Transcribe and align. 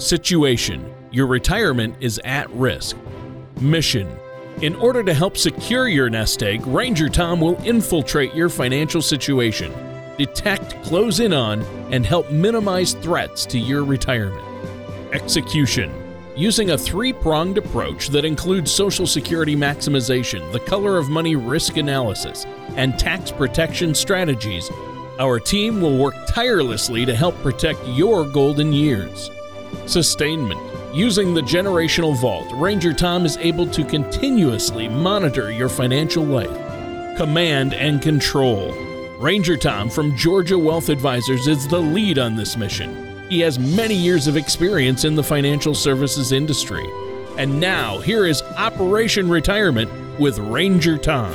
Situation 0.00 0.94
Your 1.10 1.26
retirement 1.26 1.94
is 2.00 2.18
at 2.24 2.48
risk. 2.52 2.96
Mission 3.60 4.08
In 4.62 4.74
order 4.76 5.02
to 5.02 5.12
help 5.12 5.36
secure 5.36 5.88
your 5.88 6.08
nest 6.08 6.42
egg, 6.42 6.66
Ranger 6.66 7.10
Tom 7.10 7.38
will 7.38 7.62
infiltrate 7.64 8.34
your 8.34 8.48
financial 8.48 9.02
situation, 9.02 9.70
detect, 10.16 10.82
close 10.84 11.20
in 11.20 11.34
on, 11.34 11.62
and 11.92 12.06
help 12.06 12.30
minimize 12.30 12.94
threats 12.94 13.44
to 13.46 13.58
your 13.58 13.84
retirement. 13.84 14.42
Execution 15.12 15.92
Using 16.34 16.70
a 16.70 16.78
three 16.78 17.12
pronged 17.12 17.58
approach 17.58 18.08
that 18.08 18.24
includes 18.24 18.72
Social 18.72 19.06
Security 19.06 19.54
maximization, 19.54 20.50
the 20.50 20.60
color 20.60 20.96
of 20.96 21.10
money 21.10 21.36
risk 21.36 21.76
analysis, 21.76 22.46
and 22.76 22.98
tax 22.98 23.30
protection 23.30 23.94
strategies, 23.94 24.70
our 25.18 25.38
team 25.38 25.82
will 25.82 25.98
work 25.98 26.14
tirelessly 26.26 27.04
to 27.04 27.14
help 27.14 27.34
protect 27.42 27.86
your 27.88 28.24
golden 28.24 28.72
years. 28.72 29.30
Sustainment. 29.86 30.60
Using 30.94 31.34
the 31.34 31.40
generational 31.40 32.16
vault, 32.16 32.50
Ranger 32.52 32.92
Tom 32.92 33.24
is 33.24 33.36
able 33.36 33.66
to 33.68 33.84
continuously 33.84 34.88
monitor 34.88 35.52
your 35.52 35.68
financial 35.68 36.24
life. 36.24 37.16
Command 37.16 37.74
and 37.74 38.02
control. 38.02 38.72
Ranger 39.18 39.56
Tom 39.56 39.90
from 39.90 40.16
Georgia 40.16 40.58
Wealth 40.58 40.88
Advisors 40.88 41.46
is 41.46 41.68
the 41.68 41.78
lead 41.78 42.18
on 42.18 42.36
this 42.36 42.56
mission. 42.56 43.28
He 43.28 43.40
has 43.40 43.58
many 43.58 43.94
years 43.94 44.26
of 44.26 44.36
experience 44.36 45.04
in 45.04 45.14
the 45.14 45.22
financial 45.22 45.74
services 45.74 46.32
industry. 46.32 46.84
And 47.36 47.60
now, 47.60 47.98
here 47.98 48.26
is 48.26 48.42
Operation 48.56 49.28
Retirement 49.28 49.90
with 50.18 50.38
Ranger 50.38 50.98
Tom. 50.98 51.34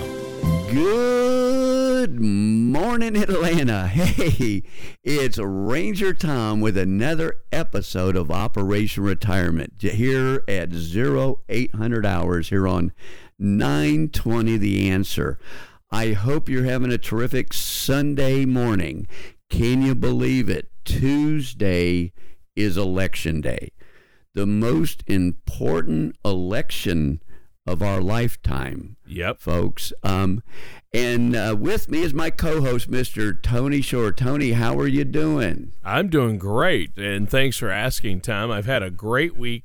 Good 0.69 1.64
morning, 2.11 3.15
Atlanta. 3.15 3.87
Hey, 3.95 4.63
it's 5.03 5.37
Ranger 5.37 6.13
Tom 6.13 6.61
with 6.61 6.77
another 6.77 7.37
episode 7.51 8.15
of 8.15 8.29
Operation 8.29 9.03
Retirement 9.03 9.73
here 9.79 10.43
at 10.47 10.73
0800 10.73 12.05
hours 12.05 12.49
here 12.49 12.67
on 12.67 12.91
920 13.39 14.57
The 14.57 14.89
Answer. 14.89 15.39
I 15.89 16.13
hope 16.13 16.49
you're 16.49 16.65
having 16.65 16.91
a 16.91 16.97
terrific 16.97 17.53
Sunday 17.53 18.45
morning. 18.45 19.07
Can 19.49 19.81
you 19.81 19.95
believe 19.95 20.49
it? 20.49 20.69
Tuesday 20.83 22.13
is 22.55 22.77
election 22.77 23.41
day, 23.41 23.71
the 24.33 24.45
most 24.45 25.03
important 25.07 26.15
election 26.23 27.21
of 27.65 27.81
our 27.81 28.01
lifetime. 28.01 28.94
Yep, 29.07 29.39
folks. 29.39 29.93
Um, 30.03 30.43
and 30.93 31.35
uh, 31.35 31.55
with 31.57 31.89
me 31.89 32.01
is 32.01 32.13
my 32.13 32.29
co-host, 32.29 32.89
Mr. 32.89 33.39
Tony 33.41 33.81
Shore. 33.81 34.11
Tony, 34.11 34.53
how 34.53 34.77
are 34.79 34.87
you 34.87 35.03
doing? 35.03 35.73
I'm 35.83 36.09
doing 36.09 36.37
great, 36.37 36.97
and 36.97 37.29
thanks 37.29 37.57
for 37.57 37.69
asking, 37.69 38.21
Tom. 38.21 38.51
I've 38.51 38.65
had 38.65 38.83
a 38.83 38.89
great 38.89 39.35
week. 39.37 39.63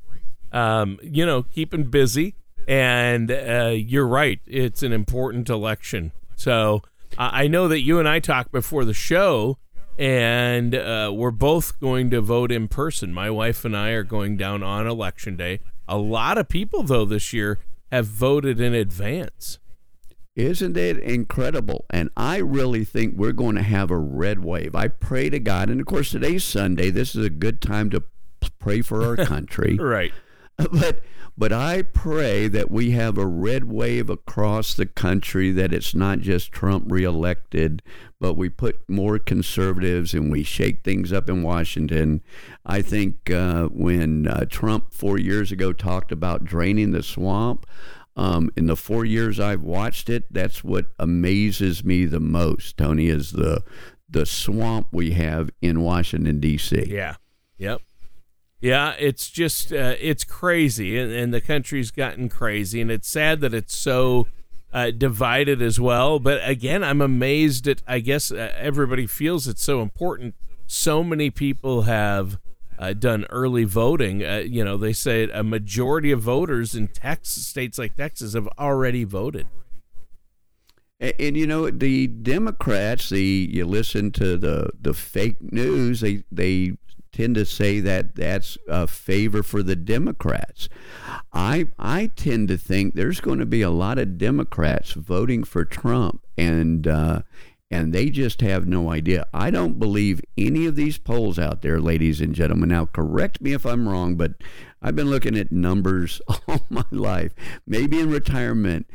Um, 0.52 0.98
you 1.02 1.24
know, 1.24 1.44
keeping 1.44 1.84
busy, 1.84 2.34
and 2.66 3.30
uh, 3.30 3.72
you're 3.74 4.06
right. 4.06 4.40
It's 4.46 4.82
an 4.82 4.92
important 4.92 5.48
election. 5.48 6.12
So 6.36 6.82
I 7.18 7.46
know 7.46 7.68
that 7.68 7.80
you 7.80 7.98
and 7.98 8.08
I 8.08 8.18
talked 8.18 8.52
before 8.52 8.84
the 8.84 8.94
show 8.94 9.58
and 10.00 10.74
uh, 10.74 11.12
we're 11.14 11.30
both 11.30 11.78
going 11.78 12.08
to 12.08 12.22
vote 12.22 12.50
in 12.50 12.68
person. 12.68 13.12
My 13.12 13.28
wife 13.28 13.66
and 13.66 13.76
I 13.76 13.90
are 13.90 14.02
going 14.02 14.38
down 14.38 14.62
on 14.62 14.86
election 14.86 15.36
day. 15.36 15.60
A 15.86 15.98
lot 15.98 16.38
of 16.38 16.48
people, 16.48 16.82
though, 16.82 17.04
this 17.04 17.34
year 17.34 17.58
have 17.90 18.06
voted 18.06 18.60
in 18.60 18.74
advance. 18.74 19.58
Isn't 20.36 20.76
it 20.76 20.98
incredible? 20.98 21.84
And 21.90 22.08
I 22.16 22.38
really 22.38 22.84
think 22.84 23.16
we're 23.16 23.32
going 23.32 23.56
to 23.56 23.62
have 23.62 23.90
a 23.90 23.98
red 23.98 24.44
wave. 24.44 24.74
I 24.74 24.88
pray 24.88 25.28
to 25.28 25.38
God, 25.40 25.68
and 25.68 25.80
of 25.80 25.86
course, 25.86 26.10
today's 26.10 26.44
Sunday. 26.44 26.90
This 26.90 27.14
is 27.14 27.24
a 27.24 27.30
good 27.30 27.60
time 27.60 27.90
to 27.90 28.02
pray 28.58 28.80
for 28.80 29.02
our 29.04 29.16
country. 29.26 29.76
right. 29.76 30.12
But 30.72 31.00
but 31.36 31.52
I 31.52 31.82
pray 31.82 32.48
that 32.48 32.70
we 32.70 32.90
have 32.90 33.16
a 33.16 33.26
red 33.26 33.64
wave 33.64 34.10
across 34.10 34.74
the 34.74 34.84
country, 34.84 35.52
that 35.52 35.72
it's 35.72 35.94
not 35.94 36.18
just 36.18 36.52
Trump 36.52 36.84
reelected, 36.88 37.82
but 38.20 38.34
we 38.34 38.50
put 38.50 38.80
more 38.88 39.18
conservatives 39.18 40.12
and 40.12 40.30
we 40.30 40.42
shake 40.42 40.82
things 40.82 41.12
up 41.14 41.30
in 41.30 41.42
Washington. 41.42 42.20
I 42.66 42.82
think 42.82 43.30
uh, 43.30 43.68
when 43.68 44.26
uh, 44.26 44.44
Trump 44.50 44.92
four 44.92 45.18
years 45.18 45.50
ago 45.50 45.72
talked 45.72 46.12
about 46.12 46.44
draining 46.44 46.90
the 46.90 47.02
swamp, 47.02 47.66
um, 48.16 48.50
in 48.54 48.66
the 48.66 48.76
four 48.76 49.06
years 49.06 49.40
I've 49.40 49.62
watched 49.62 50.10
it, 50.10 50.24
that's 50.30 50.62
what 50.62 50.86
amazes 50.98 51.84
me 51.84 52.04
the 52.04 52.20
most, 52.20 52.76
Tony, 52.76 53.08
is 53.08 53.32
the 53.32 53.62
the 54.10 54.26
swamp 54.26 54.88
we 54.90 55.12
have 55.12 55.50
in 55.62 55.80
Washington 55.80 56.40
D.C. 56.40 56.84
Yeah. 56.88 57.14
Yep. 57.58 57.80
Yeah, 58.60 58.94
it's 58.98 59.30
just 59.30 59.72
uh, 59.72 59.94
it's 59.98 60.22
crazy, 60.24 60.98
and, 60.98 61.10
and, 61.10 61.32
the 61.32 61.40
country's 61.40 61.90
gotten 61.90 62.28
crazy, 62.28 62.82
and 62.82 62.90
it's 62.90 63.08
sad 63.08 63.40
that 63.40 63.54
it's 63.54 63.74
so 63.74 64.26
uh, 64.70 64.90
divided 64.90 65.62
as 65.62 65.80
well. 65.80 66.18
But 66.18 66.46
again, 66.46 66.84
I'm 66.84 67.00
amazed 67.00 67.66
at. 67.66 67.82
I 67.86 68.00
guess 68.00 68.30
uh, 68.30 68.52
everybody 68.56 69.06
feels 69.06 69.48
it's 69.48 69.62
so 69.62 69.80
important. 69.80 70.34
So 70.66 71.02
many 71.02 71.30
people 71.30 71.82
have 71.82 72.38
uh, 72.78 72.92
done 72.92 73.26
early 73.30 73.64
voting. 73.64 74.24
Uh, 74.24 74.42
you 74.46 74.62
know, 74.62 74.76
they 74.76 74.92
say 74.92 75.30
a 75.30 75.42
majority 75.42 76.12
of 76.12 76.20
voters 76.20 76.74
in 76.74 76.88
Texas, 76.88 77.46
states 77.46 77.78
like 77.78 77.96
Texas, 77.96 78.34
have 78.34 78.48
already 78.58 79.04
voted. 79.04 79.46
And, 80.98 81.14
and, 81.18 81.36
you 81.36 81.46
know 81.46 81.70
the 81.70 82.08
Democrats, 82.08 83.08
the 83.08 83.48
you 83.50 83.64
listen 83.64 84.10
to 84.12 84.36
the 84.36 84.70
the 84.78 84.92
fake 84.92 85.40
news. 85.40 86.00
They 86.00 86.24
they 86.30 86.76
tend 87.20 87.34
to 87.34 87.44
say 87.44 87.80
that 87.80 88.14
that's 88.14 88.56
a 88.66 88.86
favor 88.86 89.42
for 89.42 89.62
the 89.62 89.76
Democrats. 89.76 90.70
I 91.34 91.68
I 91.78 92.06
tend 92.16 92.48
to 92.48 92.56
think 92.56 92.94
there's 92.94 93.20
going 93.20 93.40
to 93.40 93.46
be 93.46 93.60
a 93.60 93.70
lot 93.70 93.98
of 93.98 94.16
Democrats 94.16 94.92
voting 94.92 95.44
for 95.44 95.66
Trump, 95.66 96.24
and 96.38 96.86
uh, 96.86 97.22
and 97.70 97.92
they 97.92 98.08
just 98.08 98.40
have 98.40 98.66
no 98.66 98.90
idea. 98.90 99.26
I 99.34 99.50
don't 99.50 99.78
believe 99.78 100.22
any 100.38 100.64
of 100.64 100.76
these 100.76 100.96
polls 100.96 101.38
out 101.38 101.60
there, 101.60 101.78
ladies 101.78 102.22
and 102.22 102.34
gentlemen. 102.34 102.70
Now, 102.70 102.86
correct 102.86 103.42
me 103.42 103.52
if 103.52 103.66
I'm 103.66 103.86
wrong, 103.86 104.16
but 104.16 104.32
I've 104.80 104.96
been 104.96 105.10
looking 105.10 105.36
at 105.36 105.52
numbers 105.52 106.22
all 106.48 106.66
my 106.70 106.86
life, 106.90 107.34
maybe 107.66 108.00
in 108.00 108.10
retirement 108.10 108.86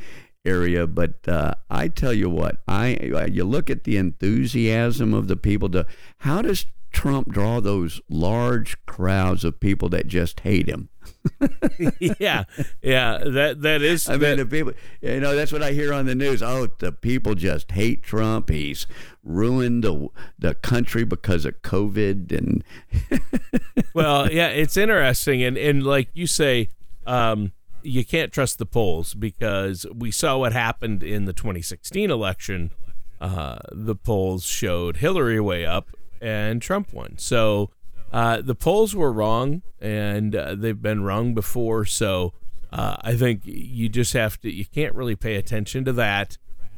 area, 0.46 0.88
but 0.88 1.28
uh, 1.28 1.54
I 1.70 1.90
tell 1.90 2.14
you 2.14 2.30
what, 2.30 2.58
I 2.68 3.30
you 3.32 3.44
look 3.44 3.70
at 3.70 3.84
the 3.84 3.98
enthusiasm 3.98 5.14
of 5.14 5.28
the 5.28 5.36
people. 5.36 5.70
To 5.70 5.86
how 6.20 6.42
does 6.42 6.66
Trump 6.96 7.30
draw 7.30 7.60
those 7.60 8.00
large 8.10 8.84
crowds 8.86 9.44
of 9.44 9.60
people 9.60 9.90
that 9.90 10.08
just 10.08 10.40
hate 10.40 10.68
him? 10.68 10.88
yeah, 12.20 12.46
yeah, 12.82 13.18
that 13.18 13.58
that 13.62 13.82
is. 13.82 14.08
I 14.08 14.14
mean, 14.14 14.22
that, 14.22 14.38
the 14.38 14.46
people, 14.46 14.74
you 15.02 15.20
know, 15.20 15.36
that's 15.36 15.52
what 15.52 15.62
I 15.62 15.74
hear 15.74 15.94
on 15.94 16.06
the 16.06 16.16
news. 16.16 16.42
Oh, 16.42 16.70
the 16.80 16.94
people 16.94 17.36
just 17.36 17.72
hate 17.72 18.02
Trump. 18.02 18.50
He's 18.50 18.88
ruined 19.24 19.84
the 19.84 20.08
the 20.40 20.56
country 20.56 21.04
because 21.04 21.44
of 21.44 21.62
COVID, 21.64 22.32
and 22.32 22.64
well, 23.94 24.32
yeah, 24.32 24.48
it's 24.48 24.78
interesting, 24.78 25.44
and 25.44 25.58
and 25.58 25.84
like 25.84 26.08
you 26.14 26.28
say, 26.28 26.70
um, 27.06 27.52
you 27.84 28.06
can't 28.06 28.32
trust 28.32 28.58
the 28.58 28.66
polls 28.66 29.14
because 29.14 29.86
we 29.94 30.12
saw 30.12 30.38
what 30.38 30.54
happened 30.54 31.04
in 31.04 31.26
the 31.26 31.34
2016 31.34 32.10
election. 32.10 32.72
Uh, 33.20 33.58
the 33.72 33.96
polls 33.96 34.46
showed 34.46 34.98
Hillary 34.98 35.42
way 35.42 35.66
up, 35.66 35.90
and 36.22 36.62
Trump 36.62 36.94
won. 36.94 37.18
So 37.18 37.70
uh, 38.12 38.42
the 38.42 38.56
polls 38.56 38.96
were 38.96 39.12
wrong, 39.12 39.62
and 39.82 40.36
uh, 40.36 40.56
they've 40.56 40.82
been 40.82 41.04
wrong 41.04 41.34
before. 41.34 41.86
So 41.86 42.34
uh, 42.72 42.96
I 43.02 43.16
think 43.16 43.42
you 43.44 43.90
just 43.90 44.14
have 44.14 44.40
to, 44.42 44.52
you 44.52 44.66
can't 44.66 44.96
really 44.96 45.16
pay 45.16 45.36
attention 45.36 45.86
to 45.86 45.94
that. 45.94 46.38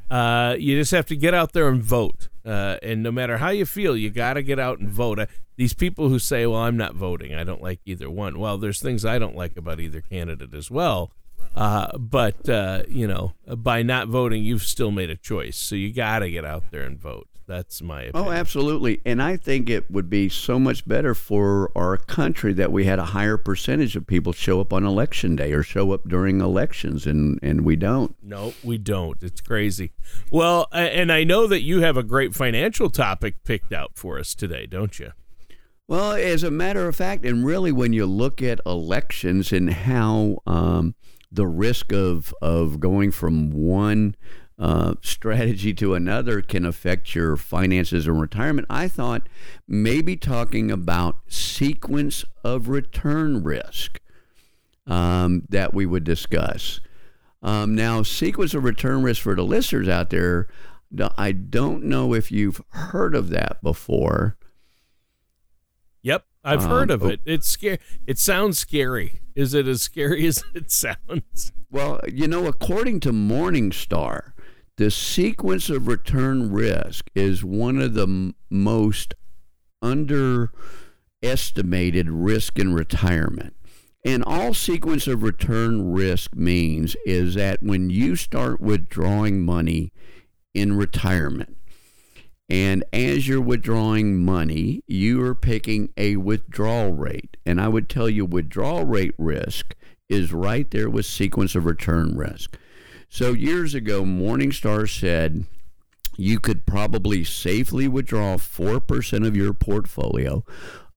Uh, 0.10 0.56
you 0.58 0.78
just 0.80 0.92
have 0.92 1.06
to 1.08 1.16
get 1.16 1.34
out 1.34 1.54
there 1.54 1.68
and 1.68 1.84
vote. 1.84 2.30
Uh, 2.46 2.78
and 2.82 3.04
no 3.04 3.12
matter 3.12 3.38
how 3.38 3.50
you 3.50 3.66
feel, 3.66 3.96
you 3.96 4.10
got 4.10 4.34
to 4.34 4.42
get 4.42 4.58
out 4.58 4.80
and 4.80 4.90
vote. 4.90 5.20
Uh, 5.20 5.26
these 5.58 5.74
people 5.74 6.10
who 6.10 6.18
say, 6.18 6.46
well, 6.46 6.62
I'm 6.62 6.78
not 6.78 6.96
voting, 6.96 7.36
I 7.36 7.44
don't 7.44 7.62
like 7.62 7.82
either 7.86 8.10
one. 8.10 8.40
Well, 8.40 8.58
there's 8.58 8.80
things 8.80 9.06
I 9.06 9.20
don't 9.20 9.36
like 9.36 9.58
about 9.58 9.80
either 9.80 10.02
candidate 10.02 10.54
as 10.54 10.72
well. 10.72 11.12
but, 11.56 12.48
you 12.88 13.08
know, 13.08 13.34
by 13.46 13.84
not 13.84 14.08
voting, 14.08 14.44
you've 14.44 14.64
still 14.64 14.92
made 14.92 15.10
a 15.10 15.18
choice. 15.18 15.58
So 15.58 15.76
you 15.76 15.94
got 15.94 16.20
to 16.20 16.32
get 16.32 16.46
out 16.46 16.72
there 16.72 16.84
and 16.84 16.98
vote. 16.98 17.28
That's 17.48 17.82
my 17.82 18.08
oh, 18.08 18.10
opinion. 18.10 18.28
Oh, 18.28 18.32
absolutely. 18.32 19.02
And 19.06 19.24
I 19.24 19.38
think 19.38 19.70
it 19.70 19.90
would 19.90 20.10
be 20.10 20.28
so 20.28 20.60
much 20.60 20.86
better 20.86 21.16
for 21.16 21.72
our 21.76 21.96
country 21.96 22.52
that 22.54 22.74
we 22.74 22.84
had 22.84 23.00
a 23.00 23.06
higher 23.06 23.38
percentage 23.38 23.96
of 23.96 24.06
people 24.06 24.34
show 24.34 24.60
up 24.60 24.74
on 24.74 24.86
election 24.86 25.38
day 25.38 25.54
or 25.54 25.64
show 25.64 25.94
up 25.94 26.08
during 26.08 26.42
elections, 26.42 27.08
and, 27.08 27.40
and 27.42 27.62
we 27.62 27.78
don't. 27.78 28.16
No, 28.22 28.54
we 28.64 28.78
don't. 28.78 29.24
It's 29.24 29.40
crazy. 29.40 29.94
Well, 30.30 30.68
and 30.74 31.12
I 31.12 31.24
know 31.24 31.48
that 31.48 31.62
you 31.62 31.82
have 31.82 31.96
a 31.96 32.04
great 32.04 32.36
financial 32.36 32.90
topic 32.90 33.44
picked 33.46 33.72
out 33.72 33.92
for 33.96 34.20
us 34.20 34.36
today, 34.36 34.66
don't 34.66 35.00
you? 35.00 35.14
Well, 35.88 36.12
as 36.12 36.44
a 36.44 36.52
matter 36.52 36.90
of 36.90 36.98
fact, 36.98 37.26
and 37.26 37.46
really 37.46 37.72
when 37.72 37.94
you 37.94 38.06
look 38.06 38.42
at 38.42 38.60
elections 38.66 39.54
and 39.54 39.72
how 39.72 40.40
um, 40.46 40.96
the 41.32 41.48
risk 41.48 41.94
of, 41.94 42.34
of 42.42 42.82
going 42.82 43.12
from 43.12 43.52
one 43.52 44.18
uh, 44.60 44.96
strategy 45.02 45.74
to 45.76 45.94
another 45.94 46.42
can 46.42 46.66
affect 46.66 47.14
your 47.14 47.36
finances 47.38 48.08
and 48.08 48.20
retirement. 48.20 48.66
I 48.70 48.88
thought 48.88 49.30
maybe 49.68 50.16
talking 50.16 50.72
about 50.72 51.18
sequence 51.28 52.26
of 52.44 52.68
return 52.68 53.44
risk 53.44 54.00
um, 54.88 55.44
that 55.50 55.74
we 55.74 55.86
would 55.86 56.04
discuss. 56.04 56.80
Um, 57.44 57.76
now, 57.76 58.02
sequence 58.02 58.54
of 58.54 58.64
return 58.64 59.04
risk 59.04 59.22
for 59.22 59.36
the 59.36 59.44
listeners 59.44 59.88
out 59.88 60.10
there, 60.10 60.48
I 61.18 61.34
don't 61.34 61.84
know 61.84 62.14
if 62.14 62.32
you've 62.32 62.62
heard 62.70 63.14
of 63.14 63.30
that 63.30 63.62
before. 63.62 64.38
Yep, 66.02 66.26
I've 66.44 66.64
um, 66.64 66.70
heard 66.70 66.92
of 66.92 67.04
oh. 67.04 67.10
it. 67.10 67.20
It's 67.26 67.48
scary. 67.48 67.80
It 68.08 68.18
sounds 68.18 68.58
scary. 68.58 69.20
Is 69.36 69.54
it 69.54 69.68
as 69.68 69.82
scary 69.82 70.26
as 70.28 70.44
it 70.56 70.72
sounds? 70.72 71.52
Well, 71.70 72.00
you 72.12 72.28
know, 72.28 72.48
according 72.48 73.02
to 73.02 73.12
Morningstar, 73.12 74.32
the 74.78 74.90
sequence 74.92 75.70
of 75.70 75.88
return 75.88 76.52
risk 76.52 77.10
is 77.16 77.44
one 77.44 77.82
of 77.82 77.96
the 77.96 78.04
m- 78.04 78.36
most 78.50 79.16
underestimated 79.82 82.10
risk 82.10 82.60
in 82.60 82.74
retirement. 82.74 83.56
And 84.06 84.24
all 84.24 84.54
sequence 84.54 85.08
of 85.08 85.24
return 85.24 85.92
risk 85.92 86.36
means 86.36 86.96
is 87.06 87.34
that 87.34 87.64
when 87.64 87.90
you 87.90 88.16
start 88.16 88.62
withdrawing 88.62 89.44
money 89.44 89.92
in 90.54 90.78
retirement, 90.78 91.58
and 92.50 92.86
as 92.94 93.28
you're 93.28 93.42
withdrawing 93.42 94.24
money, 94.24 94.82
you 94.88 95.22
are 95.24 95.36
picking 95.36 95.90
a 95.98 96.16
withdrawal 96.16 96.94
rate. 96.94 97.36
And 97.46 97.60
I 97.60 97.68
would 97.68 97.90
tell 97.90 98.08
you, 98.08 98.26
withdrawal 98.26 98.86
rate 98.86 99.16
risk 99.18 99.76
is 100.08 100.32
right 100.32 100.72
there 100.72 100.90
with 100.90 101.06
sequence 101.06 101.56
of 101.56 101.66
return 101.66 102.16
risk. 102.16 102.58
So 103.10 103.34
years 103.34 103.74
ago, 103.74 104.04
Morningstar 104.04 104.88
said 104.88 105.46
you 106.18 106.40
could 106.40 106.66
probably 106.66 107.24
safely 107.24 107.88
withdraw 107.88 108.38
4% 108.38 109.28
of 109.28 109.36
your 109.36 109.54
portfolio, 109.54 110.44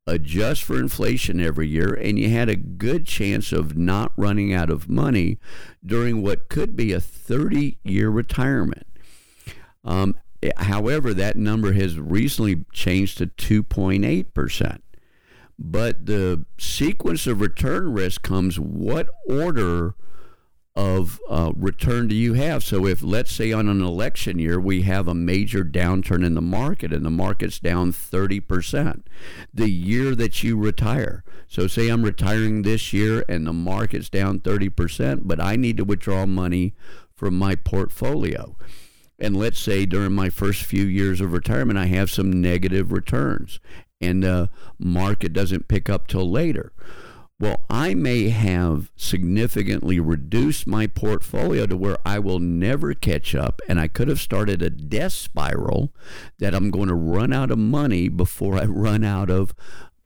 adjust 0.06 0.62
for 0.62 0.78
inflation 0.78 1.40
every 1.40 1.68
year, 1.68 1.92
and 1.94 2.18
you 2.18 2.30
had 2.30 2.48
a 2.48 2.56
good 2.56 3.06
chance 3.06 3.52
of 3.52 3.76
not 3.76 4.12
running 4.16 4.52
out 4.52 4.70
of 4.70 4.88
money 4.88 5.38
during 5.84 6.22
what 6.22 6.48
could 6.48 6.74
be 6.74 6.92
a 6.92 7.00
30 7.00 7.78
year 7.84 8.10
retirement. 8.10 8.86
Um, 9.84 10.16
however, 10.56 11.14
that 11.14 11.36
number 11.36 11.74
has 11.74 11.98
recently 11.98 12.64
changed 12.72 13.18
to 13.18 13.26
2.8%. 13.26 14.80
But 15.58 16.06
the 16.06 16.46
sequence 16.58 17.26
of 17.26 17.42
return 17.42 17.92
risk 17.92 18.22
comes 18.22 18.58
what 18.58 19.10
order 19.28 19.94
of 20.76 21.20
uh, 21.28 21.52
return 21.56 22.08
do 22.08 22.14
you 22.14 22.34
have? 22.34 22.62
So, 22.62 22.86
if 22.86 23.02
let's 23.02 23.32
say 23.32 23.52
on 23.52 23.68
an 23.68 23.82
election 23.82 24.38
year 24.38 24.60
we 24.60 24.82
have 24.82 25.08
a 25.08 25.14
major 25.14 25.64
downturn 25.64 26.24
in 26.24 26.34
the 26.34 26.40
market 26.40 26.92
and 26.92 27.04
the 27.04 27.10
market's 27.10 27.58
down 27.58 27.92
30%, 27.92 29.02
the 29.52 29.70
year 29.70 30.14
that 30.14 30.42
you 30.42 30.56
retire. 30.56 31.24
So, 31.48 31.66
say 31.66 31.88
I'm 31.88 32.02
retiring 32.02 32.62
this 32.62 32.92
year 32.92 33.24
and 33.28 33.46
the 33.46 33.52
market's 33.52 34.08
down 34.08 34.40
30%, 34.40 35.22
but 35.24 35.40
I 35.40 35.56
need 35.56 35.76
to 35.78 35.84
withdraw 35.84 36.24
money 36.26 36.74
from 37.14 37.36
my 37.36 37.56
portfolio. 37.56 38.56
And 39.18 39.36
let's 39.36 39.58
say 39.58 39.84
during 39.84 40.12
my 40.12 40.30
first 40.30 40.62
few 40.62 40.84
years 40.84 41.20
of 41.20 41.32
retirement, 41.32 41.78
I 41.78 41.86
have 41.86 42.10
some 42.10 42.40
negative 42.40 42.90
returns 42.90 43.60
and 44.00 44.22
the 44.22 44.48
market 44.78 45.32
doesn't 45.32 45.68
pick 45.68 45.90
up 45.90 46.06
till 46.06 46.30
later 46.30 46.72
well, 47.40 47.64
I 47.70 47.94
may 47.94 48.28
have 48.28 48.90
significantly 48.96 49.98
reduced 49.98 50.66
my 50.66 50.86
portfolio 50.86 51.64
to 51.66 51.76
where 51.76 51.96
I 52.04 52.18
will 52.18 52.38
never 52.38 52.92
catch 52.92 53.34
up, 53.34 53.62
and 53.66 53.80
I 53.80 53.88
could 53.88 54.08
have 54.08 54.20
started 54.20 54.60
a 54.60 54.68
death 54.68 55.14
spiral 55.14 55.90
that 56.38 56.54
I'm 56.54 56.70
going 56.70 56.88
to 56.88 56.94
run 56.94 57.32
out 57.32 57.50
of 57.50 57.58
money 57.58 58.10
before 58.10 58.58
I 58.58 58.66
run 58.66 59.04
out 59.04 59.30
of 59.30 59.54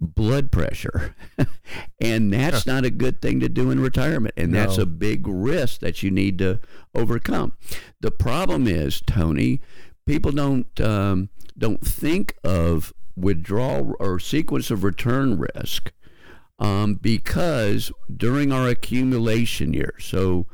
blood 0.01 0.53
pressure. 0.53 1.17
and 2.01 2.33
that's 2.33 2.67
not 2.67 2.85
a 2.85 2.91
good 2.91 3.21
thing 3.21 3.41
to 3.41 3.49
do 3.49 3.69
in 3.73 3.81
retirement. 3.81 4.35
And 4.37 4.53
no. 4.53 4.61
that's 4.61 4.79
a 4.79 4.87
big 4.87 5.27
risk 5.27 5.81
that 5.81 6.05
you 6.05 6.13
need 6.13 6.39
to 6.39 6.61
overcome. 6.95 7.55
The 8.01 8.13
problem 8.13 8.69
is, 8.69 9.03
Tony, 9.05 9.61
people 10.07 10.31
don't 10.31 10.81
um, 10.81 11.31
don't 11.59 11.85
think 11.85 12.37
of 12.45 12.95
withdrawal 13.17 13.95
or 13.99 14.21
sequence 14.21 14.71
of 14.71 14.85
return 14.85 15.37
risk 15.37 15.93
um, 16.65 16.95
because 16.95 17.93
during 18.15 18.51
our 18.51 18.69
accumulation 18.69 19.75
year, 19.75 19.95
so 19.99 20.47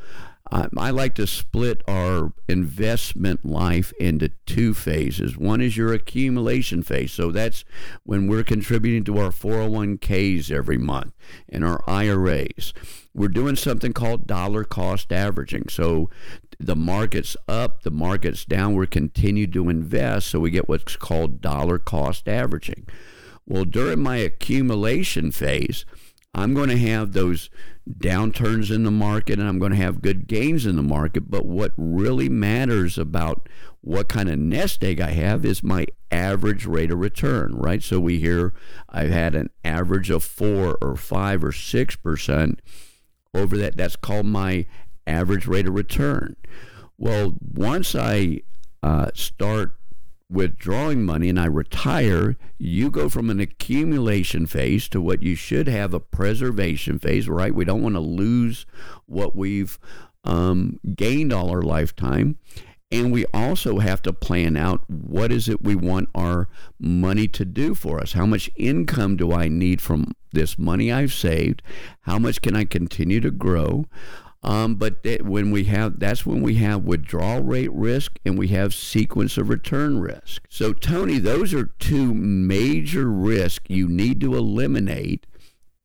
I, 0.50 0.66
I 0.76 0.90
like 0.90 1.14
to 1.14 1.26
split 1.26 1.82
our 1.86 2.32
investment 2.48 3.44
life 3.44 3.92
into 4.00 4.30
two 4.44 4.74
phases. 4.74 5.36
One 5.36 5.60
is 5.60 5.76
your 5.76 5.92
accumulation 5.92 6.82
phase. 6.82 7.12
So 7.12 7.30
that's 7.30 7.64
when 8.02 8.26
we're 8.26 8.42
contributing 8.42 9.04
to 9.04 9.18
our 9.18 9.30
401ks 9.30 10.50
every 10.50 10.78
month 10.78 11.12
and 11.48 11.64
our 11.64 11.80
IRAs. 11.88 12.74
We're 13.14 13.28
doing 13.28 13.54
something 13.54 13.92
called 13.92 14.26
dollar 14.26 14.64
cost 14.64 15.12
averaging. 15.12 15.68
So 15.68 16.10
the 16.58 16.76
market's 16.76 17.36
up, 17.46 17.84
the 17.84 17.92
market's 17.92 18.44
down, 18.44 18.74
we're 18.74 18.86
continue 18.86 19.46
to 19.46 19.68
invest. 19.68 20.26
So 20.28 20.40
we 20.40 20.50
get 20.50 20.68
what's 20.68 20.96
called 20.96 21.40
dollar 21.40 21.78
cost 21.78 22.28
averaging. 22.28 22.88
Well, 23.46 23.64
during 23.64 24.00
my 24.00 24.16
accumulation 24.16 25.32
phase, 25.32 25.84
I'm 26.34 26.54
going 26.54 26.68
to 26.68 26.78
have 26.78 27.12
those 27.12 27.50
downturns 27.90 28.72
in 28.74 28.84
the 28.84 28.90
market 28.90 29.38
and 29.38 29.48
I'm 29.48 29.58
going 29.58 29.72
to 29.72 29.78
have 29.78 30.02
good 30.02 30.28
gains 30.28 30.66
in 30.66 30.76
the 30.76 30.82
market. 30.82 31.30
But 31.30 31.46
what 31.46 31.72
really 31.76 32.28
matters 32.28 32.96
about 32.98 33.48
what 33.80 34.08
kind 34.08 34.28
of 34.28 34.38
nest 34.38 34.84
egg 34.84 35.00
I 35.00 35.10
have 35.10 35.44
is 35.44 35.62
my 35.62 35.86
average 36.10 36.66
rate 36.66 36.90
of 36.90 36.98
return, 36.98 37.56
right? 37.56 37.82
So 37.82 37.98
we 37.98 38.20
hear 38.20 38.52
I've 38.88 39.10
had 39.10 39.34
an 39.34 39.50
average 39.64 40.10
of 40.10 40.22
four 40.22 40.78
or 40.80 40.96
five 40.96 41.42
or 41.42 41.52
six 41.52 41.96
percent 41.96 42.60
over 43.34 43.56
that. 43.56 43.76
That's 43.76 43.96
called 43.96 44.26
my 44.26 44.66
average 45.06 45.46
rate 45.46 45.66
of 45.66 45.74
return. 45.74 46.36
Well, 46.98 47.34
once 47.40 47.94
I 47.94 48.42
uh, 48.82 49.10
start 49.14 49.76
withdrawing 50.30 51.04
money 51.04 51.28
and 51.28 51.40
I 51.40 51.46
retire, 51.46 52.36
you 52.56 52.90
go 52.90 53.08
from 53.08 53.30
an 53.30 53.40
accumulation 53.40 54.46
phase 54.46 54.88
to 54.90 55.00
what 55.00 55.22
you 55.22 55.34
should 55.34 55.66
have 55.66 55.92
a 55.92 56.00
preservation 56.00 56.98
phase, 56.98 57.28
right? 57.28 57.54
We 57.54 57.64
don't 57.64 57.82
want 57.82 57.96
to 57.96 58.00
lose 58.00 58.64
what 59.06 59.34
we've 59.34 59.78
um, 60.24 60.78
gained 60.94 61.32
all 61.32 61.50
our 61.50 61.62
lifetime. 61.62 62.38
And 62.92 63.12
we 63.12 63.24
also 63.32 63.78
have 63.78 64.02
to 64.02 64.12
plan 64.12 64.56
out 64.56 64.82
what 64.88 65.30
is 65.30 65.48
it 65.48 65.62
we 65.62 65.76
want 65.76 66.08
our 66.14 66.48
money 66.78 67.28
to 67.28 67.44
do 67.44 67.74
for 67.74 68.00
us? 68.00 68.12
How 68.12 68.26
much 68.26 68.50
income 68.56 69.16
do 69.16 69.32
I 69.32 69.46
need 69.46 69.80
from 69.80 70.12
this 70.32 70.58
money 70.58 70.90
I've 70.90 71.12
saved? 71.12 71.62
How 72.02 72.18
much 72.18 72.42
can 72.42 72.56
I 72.56 72.64
continue 72.64 73.20
to 73.20 73.30
grow? 73.30 73.86
Um, 74.42 74.76
but 74.76 75.02
th- 75.02 75.22
when 75.22 75.50
we 75.50 75.64
have, 75.64 76.00
that's 76.00 76.24
when 76.24 76.40
we 76.40 76.54
have 76.56 76.82
withdrawal 76.82 77.42
rate 77.42 77.72
risk 77.72 78.18
and 78.24 78.38
we 78.38 78.48
have 78.48 78.72
sequence 78.74 79.36
of 79.36 79.50
return 79.50 80.00
risk. 80.00 80.46
So, 80.48 80.72
Tony, 80.72 81.18
those 81.18 81.52
are 81.52 81.66
two 81.78 82.14
major 82.14 83.10
risks 83.10 83.66
you 83.68 83.86
need 83.86 84.20
to 84.22 84.34
eliminate 84.34 85.26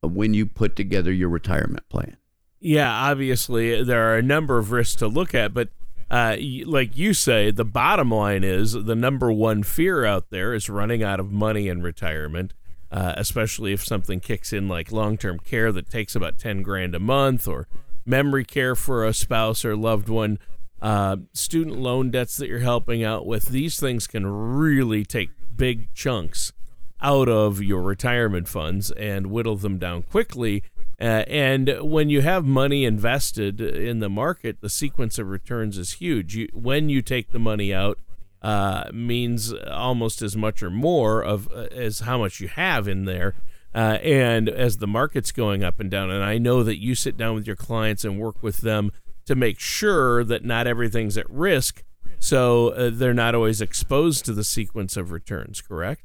when 0.01 0.33
you 0.33 0.45
put 0.45 0.75
together 0.75 1.11
your 1.11 1.29
retirement 1.29 1.87
plan. 1.89 2.17
Yeah, 2.61 2.91
obviously, 2.91 3.83
there 3.83 4.09
are 4.09 4.17
a 4.17 4.23
number 4.23 4.57
of 4.57 4.71
risks 4.71 4.95
to 4.95 5.07
look 5.07 5.35
at, 5.35 5.53
but 5.53 5.69
uh, 6.09 6.37
like 6.65 6.95
you 6.95 7.13
say, 7.13 7.51
the 7.51 7.65
bottom 7.65 8.09
line 8.09 8.43
is 8.43 8.71
the 8.71 8.95
number 8.95 9.31
one 9.31 9.63
fear 9.63 10.05
out 10.05 10.29
there 10.29 10.53
is 10.53 10.69
running 10.69 11.03
out 11.03 11.19
of 11.19 11.31
money 11.31 11.67
in 11.67 11.81
retirement. 11.81 12.53
Uh, 12.91 13.13
especially 13.17 13.73
if 13.73 13.83
something 13.83 14.21
kicks 14.21 14.53
in 14.53 14.69
like 14.69 14.89
long-term 14.89 15.39
care 15.39 15.71
that 15.71 15.89
takes 15.89 16.15
about 16.15 16.37
10 16.37 16.61
grand 16.61 16.95
a 16.95 16.99
month 16.99 17.45
or 17.45 17.67
memory 18.05 18.45
care 18.45 18.75
for 18.75 19.05
a 19.05 19.13
spouse 19.13 19.65
or 19.65 19.75
loved 19.75 20.09
one, 20.09 20.39
uh, 20.81 21.17
student 21.33 21.77
loan 21.77 22.11
debts 22.11 22.37
that 22.37 22.47
you're 22.47 22.59
helping 22.59 23.03
out 23.03 23.25
with. 23.25 23.47
These 23.47 23.79
things 23.79 24.07
can 24.07 24.25
really 24.27 25.03
take 25.03 25.29
big 25.55 25.93
chunks 25.93 26.53
out 27.01 27.27
of 27.27 27.61
your 27.61 27.81
retirement 27.81 28.47
funds 28.47 28.91
and 28.91 29.27
whittle 29.27 29.55
them 29.55 29.77
down 29.77 30.03
quickly. 30.03 30.63
Uh, 30.99 31.23
and 31.27 31.77
when 31.81 32.09
you 32.09 32.21
have 32.21 32.45
money 32.45 32.85
invested 32.85 33.59
in 33.59 33.99
the 33.99 34.09
market, 34.09 34.61
the 34.61 34.69
sequence 34.69 35.19
of 35.19 35.27
returns 35.27 35.77
is 35.77 35.93
huge. 35.93 36.35
You, 36.35 36.47
when 36.53 36.89
you 36.89 37.01
take 37.01 37.31
the 37.31 37.39
money 37.39 37.73
out, 37.73 37.99
uh, 38.41 38.89
means 38.93 39.53
almost 39.53 40.21
as 40.21 40.37
much 40.37 40.61
or 40.61 40.69
more 40.69 41.23
of 41.23 41.49
uh, 41.51 41.67
as 41.71 42.01
how 42.01 42.19
much 42.19 42.39
you 42.39 42.47
have 42.47 42.87
in 42.87 43.05
there. 43.05 43.33
Uh, 43.75 43.99
and 44.01 44.47
as 44.47 44.77
the 44.77 44.87
market's 44.87 45.33
going 45.33 45.61
up 45.61 45.81
and 45.81 45.91
down, 45.91 46.09
and 46.09 46.23
I 46.23 46.37
know 46.37 46.63
that 46.63 46.81
you 46.81 46.95
sit 46.95 47.17
down 47.17 47.35
with 47.35 47.45
your 47.45 47.57
clients 47.57 48.05
and 48.05 48.17
work 48.17 48.41
with 48.41 48.61
them 48.61 48.91
to 49.25 49.35
make 49.35 49.59
sure 49.59 50.23
that 50.23 50.45
not 50.45 50.65
everything's 50.65 51.17
at 51.17 51.29
risk, 51.29 51.83
so 52.17 52.69
uh, 52.69 52.89
they're 52.93 53.13
not 53.13 53.35
always 53.35 53.59
exposed 53.59 54.23
to 54.25 54.33
the 54.33 54.45
sequence 54.45 54.95
of 54.95 55.11
returns, 55.11 55.61
correct? 55.61 56.03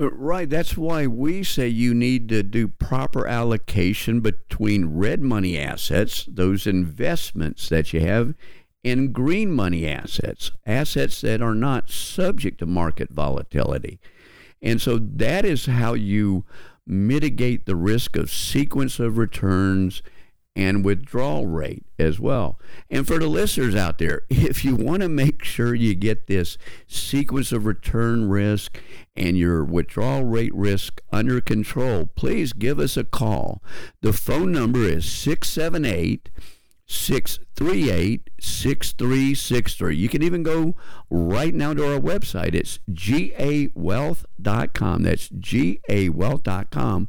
Uh, 0.00 0.10
right. 0.10 0.50
That's 0.50 0.76
why 0.76 1.06
we 1.06 1.44
say 1.44 1.68
you 1.68 1.94
need 1.94 2.28
to 2.30 2.42
do 2.42 2.66
proper 2.66 3.24
allocation 3.24 4.18
between 4.18 4.96
red 4.96 5.22
money 5.22 5.56
assets, 5.58 6.26
those 6.26 6.66
investments 6.66 7.68
that 7.68 7.92
you 7.92 8.00
have, 8.00 8.34
and 8.82 9.12
green 9.12 9.52
money 9.52 9.86
assets, 9.86 10.50
assets 10.66 11.20
that 11.20 11.40
are 11.40 11.54
not 11.54 11.88
subject 11.88 12.58
to 12.58 12.66
market 12.66 13.10
volatility. 13.10 14.00
And 14.62 14.80
so 14.80 14.98
that 14.98 15.44
is 15.44 15.66
how 15.66 15.94
you 15.94 16.44
mitigate 16.90 17.66
the 17.66 17.76
risk 17.76 18.16
of 18.16 18.30
sequence 18.30 18.98
of 18.98 19.16
returns 19.16 20.02
and 20.56 20.84
withdrawal 20.84 21.46
rate 21.46 21.84
as 21.98 22.18
well. 22.18 22.58
And 22.90 23.06
for 23.06 23.18
the 23.18 23.28
listeners 23.28 23.74
out 23.74 23.98
there, 23.98 24.22
if 24.28 24.64
you 24.64 24.74
want 24.74 25.02
to 25.02 25.08
make 25.08 25.44
sure 25.44 25.74
you 25.74 25.94
get 25.94 26.26
this 26.26 26.58
sequence 26.86 27.52
of 27.52 27.64
return 27.64 28.28
risk 28.28 28.78
and 29.14 29.38
your 29.38 29.64
withdrawal 29.64 30.24
rate 30.24 30.54
risk 30.54 31.00
under 31.12 31.40
control, 31.40 32.06
please 32.16 32.52
give 32.52 32.78
us 32.78 32.96
a 32.96 33.04
call. 33.04 33.62
The 34.02 34.12
phone 34.12 34.50
number 34.50 34.80
is 34.80 35.10
678 35.10 36.30
638 36.90 38.30
6363. 38.40 39.94
You 39.94 40.08
can 40.08 40.24
even 40.24 40.42
go 40.42 40.74
right 41.08 41.54
now 41.54 41.72
to 41.72 41.92
our 41.92 42.00
website. 42.00 42.52
It's 42.52 42.80
gawealth.com. 42.90 45.02
That's 45.04 45.28
gawealth.com 45.28 47.08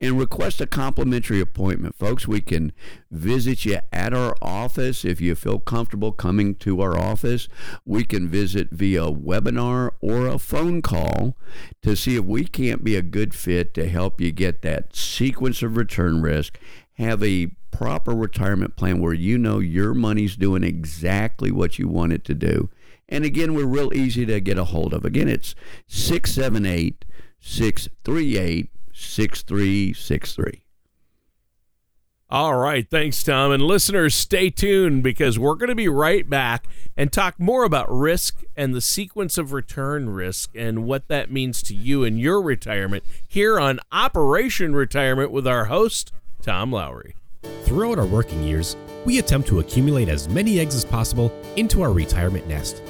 and 0.00 0.18
request 0.18 0.60
a 0.60 0.66
complimentary 0.66 1.40
appointment. 1.40 1.94
Folks, 1.94 2.26
we 2.26 2.40
can 2.40 2.72
visit 3.08 3.64
you 3.64 3.78
at 3.92 4.12
our 4.12 4.34
office 4.42 5.04
if 5.04 5.20
you 5.20 5.36
feel 5.36 5.60
comfortable 5.60 6.10
coming 6.10 6.56
to 6.56 6.80
our 6.80 6.98
office. 6.98 7.46
We 7.84 8.02
can 8.02 8.28
visit 8.28 8.70
via 8.72 9.12
webinar 9.12 9.92
or 10.00 10.26
a 10.26 10.40
phone 10.40 10.82
call 10.82 11.36
to 11.82 11.94
see 11.94 12.16
if 12.16 12.24
we 12.24 12.46
can't 12.46 12.82
be 12.82 12.96
a 12.96 13.02
good 13.02 13.32
fit 13.32 13.74
to 13.74 13.88
help 13.88 14.20
you 14.20 14.32
get 14.32 14.62
that 14.62 14.96
sequence 14.96 15.62
of 15.62 15.76
return 15.76 16.20
risk, 16.20 16.58
have 16.94 17.22
a 17.22 17.52
proper 17.80 18.14
retirement 18.14 18.76
plan 18.76 19.00
where 19.00 19.14
you 19.14 19.38
know 19.38 19.58
your 19.58 19.94
money's 19.94 20.36
doing 20.36 20.62
exactly 20.62 21.50
what 21.50 21.78
you 21.78 21.88
want 21.88 22.12
it 22.12 22.22
to 22.22 22.34
do. 22.34 22.68
And 23.08 23.24
again, 23.24 23.54
we're 23.54 23.64
real 23.64 23.94
easy 23.94 24.26
to 24.26 24.38
get 24.38 24.58
a 24.58 24.64
hold 24.64 24.92
of. 24.92 25.06
Again, 25.06 25.28
it's 25.28 25.54
678 25.86 27.06
638 27.40 28.68
6363. 28.92 30.62
All 32.28 32.54
right. 32.56 32.86
Thanks, 32.86 33.24
Tom. 33.24 33.50
And 33.50 33.62
listeners, 33.62 34.14
stay 34.14 34.50
tuned 34.50 35.02
because 35.02 35.38
we're 35.38 35.54
going 35.54 35.70
to 35.70 35.74
be 35.74 35.88
right 35.88 36.28
back 36.28 36.66
and 36.98 37.10
talk 37.10 37.40
more 37.40 37.64
about 37.64 37.90
risk 37.90 38.42
and 38.58 38.74
the 38.74 38.82
sequence 38.82 39.38
of 39.38 39.54
return 39.54 40.10
risk 40.10 40.50
and 40.54 40.84
what 40.84 41.08
that 41.08 41.32
means 41.32 41.62
to 41.62 41.74
you 41.74 42.04
and 42.04 42.20
your 42.20 42.42
retirement 42.42 43.04
here 43.26 43.58
on 43.58 43.80
Operation 43.90 44.74
Retirement 44.74 45.30
with 45.30 45.46
our 45.46 45.64
host, 45.64 46.12
Tom 46.42 46.72
Lowry. 46.72 47.14
Throughout 47.70 48.00
our 48.00 48.06
working 48.06 48.42
years, 48.42 48.76
we 49.04 49.20
attempt 49.20 49.46
to 49.46 49.60
accumulate 49.60 50.08
as 50.08 50.28
many 50.28 50.58
eggs 50.58 50.74
as 50.74 50.84
possible 50.84 51.32
into 51.54 51.82
our 51.82 51.92
retirement 51.92 52.48
nest. 52.48 52.82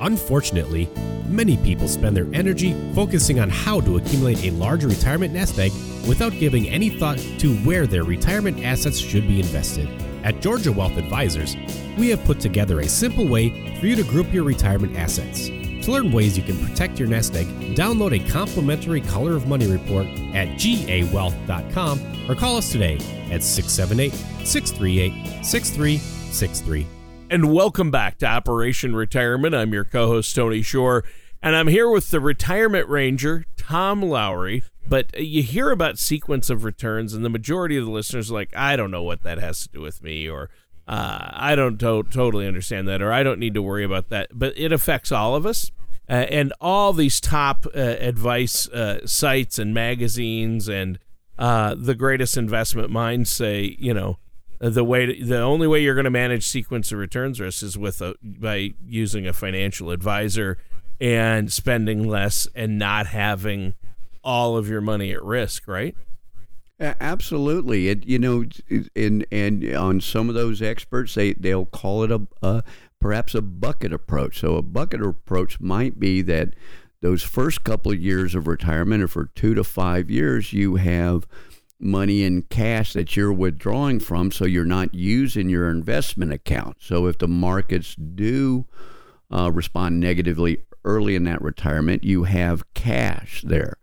Unfortunately, 0.00 0.88
many 1.26 1.56
people 1.56 1.88
spend 1.88 2.16
their 2.16 2.28
energy 2.32 2.72
focusing 2.94 3.40
on 3.40 3.50
how 3.50 3.80
to 3.80 3.96
accumulate 3.96 4.44
a 4.44 4.52
large 4.52 4.84
retirement 4.84 5.34
nest 5.34 5.58
egg 5.58 5.72
without 6.06 6.30
giving 6.34 6.68
any 6.68 6.88
thought 6.88 7.18
to 7.40 7.56
where 7.64 7.84
their 7.84 8.04
retirement 8.04 8.64
assets 8.64 8.96
should 8.96 9.26
be 9.26 9.40
invested. 9.40 9.88
At 10.22 10.40
Georgia 10.40 10.70
Wealth 10.70 10.96
Advisors, 10.98 11.56
we 11.98 12.08
have 12.10 12.22
put 12.22 12.38
together 12.38 12.78
a 12.78 12.88
simple 12.88 13.26
way 13.26 13.76
for 13.80 13.86
you 13.86 13.96
to 13.96 14.04
group 14.04 14.32
your 14.32 14.44
retirement 14.44 14.96
assets. 14.96 15.50
To 15.88 15.92
learn 15.92 16.12
ways 16.12 16.36
you 16.36 16.44
can 16.44 16.62
protect 16.62 16.98
your 16.98 17.08
nest 17.08 17.34
egg, 17.34 17.46
download 17.74 18.12
a 18.12 18.30
complimentary 18.30 19.00
Color 19.00 19.36
of 19.36 19.46
Money 19.46 19.66
report 19.66 20.04
at 20.34 20.48
gawealth.com 20.58 22.30
or 22.30 22.34
call 22.34 22.58
us 22.58 22.70
today 22.70 22.96
at 23.32 23.42
678 23.42 24.12
638 24.46 25.42
6363. 25.42 26.86
And 27.30 27.54
welcome 27.54 27.90
back 27.90 28.18
to 28.18 28.26
Operation 28.26 28.94
Retirement. 28.94 29.54
I'm 29.54 29.72
your 29.72 29.84
co 29.84 30.08
host, 30.08 30.36
Tony 30.36 30.60
Shore, 30.60 31.04
and 31.42 31.56
I'm 31.56 31.68
here 31.68 31.88
with 31.88 32.10
the 32.10 32.20
Retirement 32.20 32.86
Ranger, 32.86 33.46
Tom 33.56 34.02
Lowry. 34.02 34.62
But 34.86 35.18
you 35.18 35.42
hear 35.42 35.70
about 35.70 35.98
sequence 35.98 36.50
of 36.50 36.64
returns, 36.64 37.14
and 37.14 37.24
the 37.24 37.30
majority 37.30 37.78
of 37.78 37.86
the 37.86 37.90
listeners 37.90 38.30
are 38.30 38.34
like, 38.34 38.54
I 38.54 38.76
don't 38.76 38.90
know 38.90 39.04
what 39.04 39.22
that 39.22 39.38
has 39.38 39.62
to 39.62 39.68
do 39.70 39.80
with 39.80 40.02
me, 40.02 40.28
or 40.28 40.50
uh, 40.86 41.30
I 41.32 41.54
don't 41.54 41.80
to- 41.80 42.02
totally 42.10 42.46
understand 42.46 42.86
that, 42.88 43.00
or 43.00 43.10
I 43.10 43.22
don't 43.22 43.38
need 43.38 43.54
to 43.54 43.62
worry 43.62 43.84
about 43.84 44.10
that. 44.10 44.28
But 44.34 44.52
it 44.58 44.70
affects 44.70 45.10
all 45.10 45.34
of 45.34 45.46
us. 45.46 45.70
Uh, 46.08 46.26
and 46.30 46.52
all 46.60 46.92
these 46.92 47.20
top 47.20 47.66
uh, 47.66 47.78
advice 47.78 48.68
uh, 48.68 49.06
sites 49.06 49.58
and 49.58 49.74
magazines 49.74 50.68
and 50.68 50.98
uh, 51.38 51.74
the 51.78 51.94
greatest 51.94 52.36
investment 52.36 52.90
minds 52.90 53.30
say, 53.30 53.76
you 53.78 53.92
know, 53.92 54.18
the 54.58 54.82
way 54.82 55.06
to, 55.06 55.24
the 55.24 55.38
only 55.38 55.66
way 55.66 55.80
you're 55.80 55.94
going 55.94 56.04
to 56.04 56.10
manage 56.10 56.46
sequence 56.46 56.90
of 56.90 56.98
returns 56.98 57.40
risk 57.40 57.62
is 57.62 57.78
with 57.78 58.00
a, 58.00 58.14
by 58.22 58.74
using 58.86 59.26
a 59.26 59.32
financial 59.32 59.90
advisor 59.90 60.58
and 61.00 61.52
spending 61.52 62.08
less 62.08 62.48
and 62.54 62.78
not 62.78 63.06
having 63.06 63.74
all 64.24 64.56
of 64.56 64.68
your 64.68 64.80
money 64.80 65.12
at 65.12 65.22
risk, 65.22 65.68
right? 65.68 65.94
Absolutely, 66.80 67.88
it 67.88 68.06
you 68.06 68.20
know, 68.20 68.44
and 68.94 69.26
and 69.32 69.74
on 69.74 70.00
some 70.00 70.28
of 70.28 70.36
those 70.36 70.62
experts, 70.62 71.14
they 71.14 71.32
they'll 71.32 71.66
call 71.66 72.04
it 72.04 72.12
a, 72.12 72.20
a 72.40 72.62
perhaps 73.00 73.34
a 73.34 73.42
bucket 73.42 73.92
approach. 73.92 74.40
So 74.40 74.56
a 74.56 74.62
bucket 74.62 75.02
approach 75.02 75.60
might 75.60 75.98
be 75.98 76.22
that 76.22 76.54
those 77.00 77.22
first 77.22 77.62
couple 77.62 77.92
of 77.92 78.00
years 78.00 78.34
of 78.34 78.46
retirement, 78.46 79.02
or 79.02 79.08
for 79.08 79.26
two 79.34 79.54
to 79.54 79.62
five 79.62 80.10
years, 80.10 80.52
you 80.52 80.76
have 80.76 81.26
money 81.80 82.24
in 82.24 82.42
cash 82.42 82.92
that 82.92 83.16
you're 83.16 83.32
withdrawing 83.32 84.00
from, 84.00 84.32
so 84.32 84.44
you're 84.44 84.64
not 84.64 84.92
using 84.92 85.48
your 85.48 85.70
investment 85.70 86.32
account. 86.32 86.76
So 86.80 87.06
if 87.06 87.18
the 87.18 87.28
markets 87.28 87.94
do 87.94 88.66
uh, 89.30 89.52
respond 89.52 90.00
negatively 90.00 90.64
early 90.84 91.14
in 91.14 91.22
that 91.24 91.40
retirement, 91.40 92.02
you 92.02 92.24
have 92.24 92.64
cash 92.74 93.42
there. 93.46 93.76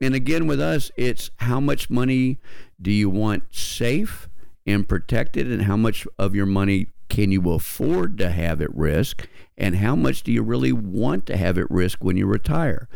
And 0.00 0.14
again, 0.14 0.46
with 0.46 0.60
us, 0.60 0.90
it's 0.96 1.30
how 1.36 1.60
much 1.60 1.90
money 1.90 2.38
do 2.80 2.90
you 2.90 3.10
want 3.10 3.54
safe 3.54 4.30
and 4.66 4.88
protected, 4.88 5.52
and 5.52 5.62
how 5.62 5.76
much 5.76 6.06
of 6.18 6.34
your 6.34 6.46
money 6.46 6.86
can 7.12 7.30
you 7.30 7.50
afford 7.50 8.16
to 8.16 8.30
have 8.30 8.62
at 8.62 8.74
risk, 8.74 9.28
and 9.58 9.76
how 9.76 9.94
much 9.94 10.22
do 10.22 10.32
you 10.32 10.42
really 10.42 10.72
want 10.72 11.26
to 11.26 11.36
have 11.36 11.58
at 11.58 11.70
risk 11.70 12.02
when 12.02 12.16
you 12.16 12.24
retire? 12.24 12.88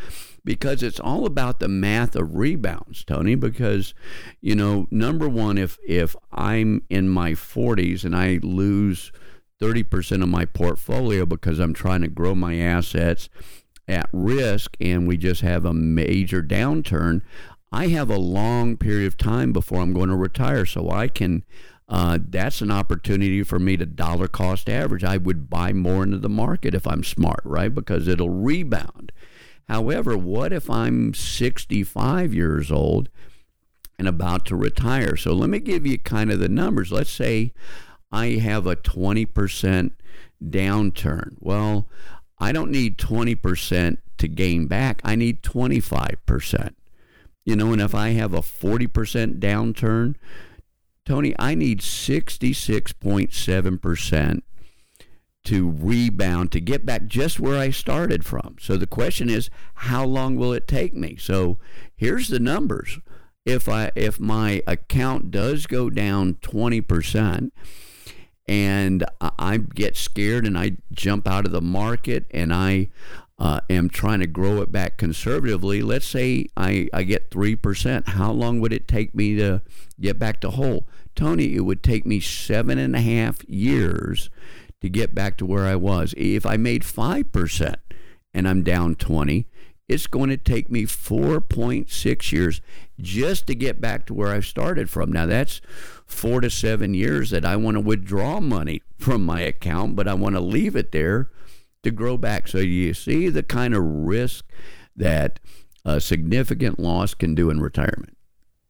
Because 0.42 0.82
it's 0.82 0.98
all 0.98 1.26
about 1.26 1.60
the 1.60 1.68
math 1.68 2.16
of 2.16 2.34
rebounds, 2.34 3.04
Tony. 3.04 3.34
Because, 3.34 3.92
you 4.40 4.54
know, 4.54 4.86
number 4.90 5.28
one, 5.28 5.58
if 5.58 5.76
if 5.86 6.16
I'm 6.32 6.82
in 6.88 7.10
my 7.10 7.32
40s 7.32 8.04
and 8.04 8.16
I 8.16 8.40
lose 8.42 9.12
30% 9.60 10.22
of 10.22 10.30
my 10.30 10.46
portfolio 10.46 11.26
because 11.26 11.58
I'm 11.58 11.74
trying 11.74 12.00
to 12.00 12.08
grow 12.08 12.34
my 12.34 12.56
assets 12.56 13.28
at 13.86 14.08
risk 14.14 14.78
and 14.80 15.06
we 15.06 15.18
just 15.18 15.42
have 15.42 15.66
a 15.66 15.74
major 15.74 16.42
downturn, 16.42 17.20
I 17.70 17.88
have 17.88 18.08
a 18.08 18.16
long 18.16 18.78
period 18.78 19.08
of 19.08 19.18
time 19.18 19.52
before 19.52 19.82
I'm 19.82 19.92
going 19.92 20.08
to 20.08 20.16
retire. 20.16 20.64
So 20.64 20.88
I 20.88 21.08
can 21.08 21.44
uh, 21.88 22.18
that's 22.20 22.60
an 22.60 22.70
opportunity 22.70 23.42
for 23.42 23.58
me 23.58 23.76
to 23.76 23.86
dollar 23.86 24.26
cost 24.26 24.68
average. 24.68 25.04
I 25.04 25.16
would 25.16 25.48
buy 25.48 25.72
more 25.72 26.02
into 26.02 26.18
the 26.18 26.28
market 26.28 26.74
if 26.74 26.86
I'm 26.86 27.04
smart, 27.04 27.40
right? 27.44 27.72
Because 27.72 28.08
it'll 28.08 28.30
rebound. 28.30 29.12
However, 29.68 30.16
what 30.16 30.52
if 30.52 30.68
I'm 30.68 31.14
65 31.14 32.34
years 32.34 32.70
old 32.72 33.08
and 33.98 34.08
about 34.08 34.46
to 34.46 34.56
retire? 34.56 35.16
So 35.16 35.32
let 35.32 35.48
me 35.48 35.60
give 35.60 35.86
you 35.86 35.98
kind 35.98 36.30
of 36.30 36.40
the 36.40 36.48
numbers. 36.48 36.90
Let's 36.90 37.10
say 37.10 37.52
I 38.10 38.30
have 38.38 38.66
a 38.66 38.76
20% 38.76 39.92
downturn. 40.42 41.36
Well, 41.40 41.86
I 42.38 42.52
don't 42.52 42.70
need 42.70 42.98
20% 42.98 43.98
to 44.18 44.28
gain 44.28 44.66
back, 44.66 45.00
I 45.04 45.14
need 45.14 45.42
25%. 45.42 46.74
You 47.44 47.54
know, 47.54 47.72
and 47.72 47.80
if 47.80 47.94
I 47.94 48.10
have 48.10 48.34
a 48.34 48.40
40% 48.40 49.38
downturn, 49.38 50.16
Tony, 51.06 51.34
I 51.38 51.54
need 51.54 51.80
66.7% 51.80 54.42
to 55.44 55.70
rebound 55.70 56.50
to 56.50 56.60
get 56.60 56.84
back 56.84 57.06
just 57.06 57.38
where 57.38 57.56
I 57.56 57.70
started 57.70 58.24
from. 58.24 58.56
So 58.60 58.76
the 58.76 58.88
question 58.88 59.30
is, 59.30 59.48
how 59.74 60.04
long 60.04 60.34
will 60.34 60.52
it 60.52 60.66
take 60.66 60.92
me? 60.92 61.14
So 61.16 61.58
here's 61.94 62.26
the 62.26 62.40
numbers. 62.40 62.98
If 63.44 63.68
I 63.68 63.92
if 63.94 64.18
my 64.18 64.64
account 64.66 65.30
does 65.30 65.68
go 65.68 65.88
down 65.88 66.34
20% 66.42 67.52
and 68.48 69.04
I 69.20 69.58
get 69.58 69.96
scared 69.96 70.44
and 70.44 70.58
I 70.58 70.78
jump 70.90 71.28
out 71.28 71.46
of 71.46 71.52
the 71.52 71.62
market 71.62 72.26
and 72.32 72.52
I 72.52 72.88
uh, 73.38 73.60
am 73.68 73.90
trying 73.90 74.20
to 74.20 74.26
grow 74.26 74.62
it 74.62 74.72
back 74.72 74.96
conservatively, 74.96 75.82
let's 75.82 76.06
say 76.06 76.46
I, 76.56 76.88
I 76.92 77.02
get 77.02 77.30
3%, 77.30 78.08
how 78.08 78.32
long 78.32 78.60
would 78.60 78.72
it 78.72 78.88
take 78.88 79.14
me 79.14 79.36
to 79.36 79.60
get 80.00 80.18
back 80.18 80.40
to 80.40 80.50
whole? 80.50 80.86
Tony, 81.14 81.54
it 81.54 81.60
would 81.60 81.82
take 81.82 82.06
me 82.06 82.20
seven 82.20 82.78
and 82.78 82.96
a 82.96 83.00
half 83.00 83.46
years 83.48 84.30
to 84.80 84.88
get 84.88 85.14
back 85.14 85.36
to 85.38 85.46
where 85.46 85.66
I 85.66 85.76
was. 85.76 86.14
If 86.16 86.46
I 86.46 86.56
made 86.56 86.82
5% 86.82 87.74
and 88.32 88.48
I'm 88.48 88.62
down 88.62 88.94
20, 88.94 89.46
it's 89.88 90.06
going 90.06 90.30
to 90.30 90.36
take 90.36 90.70
me 90.70 90.84
4.6 90.84 92.32
years 92.32 92.60
just 92.98 93.46
to 93.46 93.54
get 93.54 93.80
back 93.80 94.06
to 94.06 94.14
where 94.14 94.32
I 94.32 94.40
started 94.40 94.90
from. 94.90 95.12
Now, 95.12 95.26
that's 95.26 95.60
four 96.06 96.40
to 96.40 96.50
seven 96.50 96.94
years 96.94 97.30
that 97.30 97.44
I 97.44 97.56
want 97.56 97.76
to 97.76 97.80
withdraw 97.80 98.40
money 98.40 98.82
from 98.98 99.24
my 99.24 99.42
account, 99.42 99.94
but 99.94 100.08
I 100.08 100.14
want 100.14 100.34
to 100.34 100.40
leave 100.40 100.74
it 100.74 100.92
there 100.92 101.30
to 101.86 101.90
grow 101.90 102.16
back. 102.16 102.48
So, 102.48 102.58
you 102.58 102.92
see 102.94 103.28
the 103.28 103.42
kind 103.42 103.74
of 103.74 103.82
risk 103.82 104.44
that 104.94 105.40
a 105.84 106.00
significant 106.00 106.78
loss 106.78 107.14
can 107.14 107.34
do 107.34 107.48
in 107.48 107.60
retirement. 107.60 108.16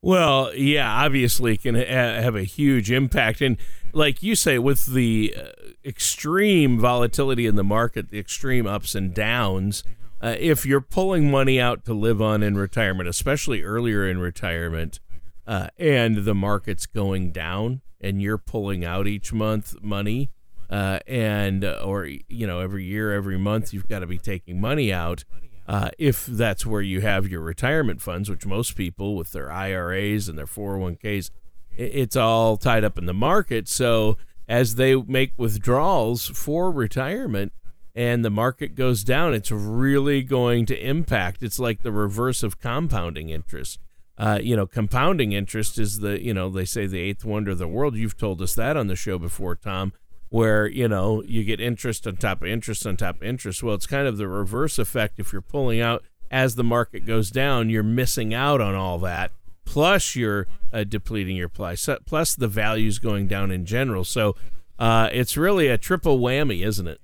Well, 0.02 0.54
yeah, 0.54 0.88
obviously 1.04 1.56
can 1.56 1.74
ha- 1.74 1.82
have 1.84 2.36
a 2.36 2.44
huge 2.44 2.92
impact. 2.92 3.40
And 3.40 3.56
like 3.92 4.22
you 4.22 4.36
say, 4.36 4.58
with 4.58 4.86
the 4.86 5.34
uh, 5.36 5.48
extreme 5.84 6.78
volatility 6.78 7.46
in 7.46 7.56
the 7.56 7.64
market, 7.64 8.10
the 8.10 8.18
extreme 8.18 8.66
ups 8.66 8.94
and 8.94 9.12
downs, 9.12 9.82
uh, 10.22 10.36
if 10.38 10.64
you're 10.64 10.80
pulling 10.80 11.30
money 11.30 11.60
out 11.60 11.84
to 11.86 11.94
live 11.94 12.22
on 12.22 12.42
in 12.42 12.56
retirement, 12.56 13.08
especially 13.08 13.62
earlier 13.62 14.06
in 14.06 14.18
retirement, 14.18 15.00
uh, 15.46 15.68
and 15.78 16.18
the 16.18 16.34
market's 16.34 16.86
going 16.86 17.32
down, 17.32 17.80
and 18.00 18.20
you're 18.22 18.38
pulling 18.38 18.84
out 18.84 19.06
each 19.06 19.32
month 19.32 19.74
money, 19.82 20.30
uh, 20.70 21.00
and 21.06 21.64
uh, 21.64 21.82
or 21.84 22.06
you 22.06 22.46
know 22.46 22.60
every 22.60 22.84
year, 22.84 23.12
every 23.12 23.38
month, 23.38 23.72
you've 23.72 23.88
got 23.88 24.00
to 24.00 24.06
be 24.06 24.18
taking 24.18 24.60
money 24.60 24.92
out. 24.92 25.24
Uh, 25.68 25.90
if 25.98 26.26
that's 26.26 26.64
where 26.64 26.82
you 26.82 27.00
have 27.00 27.28
your 27.28 27.40
retirement 27.40 28.00
funds, 28.00 28.30
which 28.30 28.46
most 28.46 28.76
people 28.76 29.16
with 29.16 29.32
their 29.32 29.50
IRAs 29.50 30.28
and 30.28 30.38
their 30.38 30.46
401ks, 30.46 31.30
it's 31.76 32.14
all 32.14 32.56
tied 32.56 32.84
up 32.84 32.96
in 32.96 33.06
the 33.06 33.12
market. 33.12 33.66
So 33.68 34.16
as 34.48 34.76
they 34.76 34.94
make 34.94 35.32
withdrawals 35.36 36.26
for 36.28 36.70
retirement, 36.70 37.52
and 37.96 38.24
the 38.24 38.30
market 38.30 38.74
goes 38.74 39.02
down, 39.02 39.32
it's 39.32 39.50
really 39.50 40.22
going 40.22 40.66
to 40.66 40.78
impact. 40.78 41.42
It's 41.42 41.58
like 41.58 41.82
the 41.82 41.90
reverse 41.90 42.42
of 42.42 42.60
compounding 42.60 43.30
interest. 43.30 43.80
Uh, 44.18 44.38
you 44.40 44.54
know, 44.54 44.66
compounding 44.66 45.32
interest 45.32 45.78
is 45.78 46.00
the, 46.00 46.22
you 46.22 46.32
know, 46.32 46.50
they 46.50 46.64
say 46.66 46.86
the 46.86 47.00
eighth 47.00 47.24
wonder 47.24 47.52
of 47.52 47.58
the 47.58 47.66
world. 47.66 47.96
You've 47.96 48.16
told 48.16 48.40
us 48.42 48.54
that 48.54 48.76
on 48.76 48.86
the 48.86 48.96
show 48.96 49.18
before, 49.18 49.56
Tom, 49.56 49.94
where, 50.28 50.66
you 50.66 50.88
know, 50.88 51.22
you 51.22 51.44
get 51.44 51.60
interest 51.60 52.06
on 52.06 52.16
top 52.16 52.42
of 52.42 52.48
interest 52.48 52.86
on 52.86 52.96
top 52.96 53.16
of 53.16 53.22
interest. 53.22 53.62
Well, 53.62 53.74
it's 53.74 53.86
kind 53.86 54.06
of 54.06 54.16
the 54.16 54.28
reverse 54.28 54.78
effect. 54.78 55.18
If 55.18 55.32
you're 55.32 55.42
pulling 55.42 55.80
out 55.80 56.04
as 56.30 56.56
the 56.56 56.64
market 56.64 57.06
goes 57.06 57.30
down, 57.30 57.70
you're 57.70 57.82
missing 57.82 58.34
out 58.34 58.60
on 58.60 58.74
all 58.74 58.98
that. 59.00 59.30
Plus, 59.64 60.14
you're 60.14 60.46
uh, 60.72 60.84
depleting 60.84 61.36
your 61.36 61.48
plus, 61.48 61.88
plus 62.06 62.34
the 62.34 62.48
values 62.48 62.98
going 62.98 63.26
down 63.26 63.50
in 63.50 63.66
general. 63.66 64.04
So 64.04 64.36
uh, 64.78 65.08
it's 65.12 65.36
really 65.36 65.68
a 65.68 65.78
triple 65.78 66.18
whammy, 66.18 66.64
isn't 66.64 66.86
it? 66.86 67.00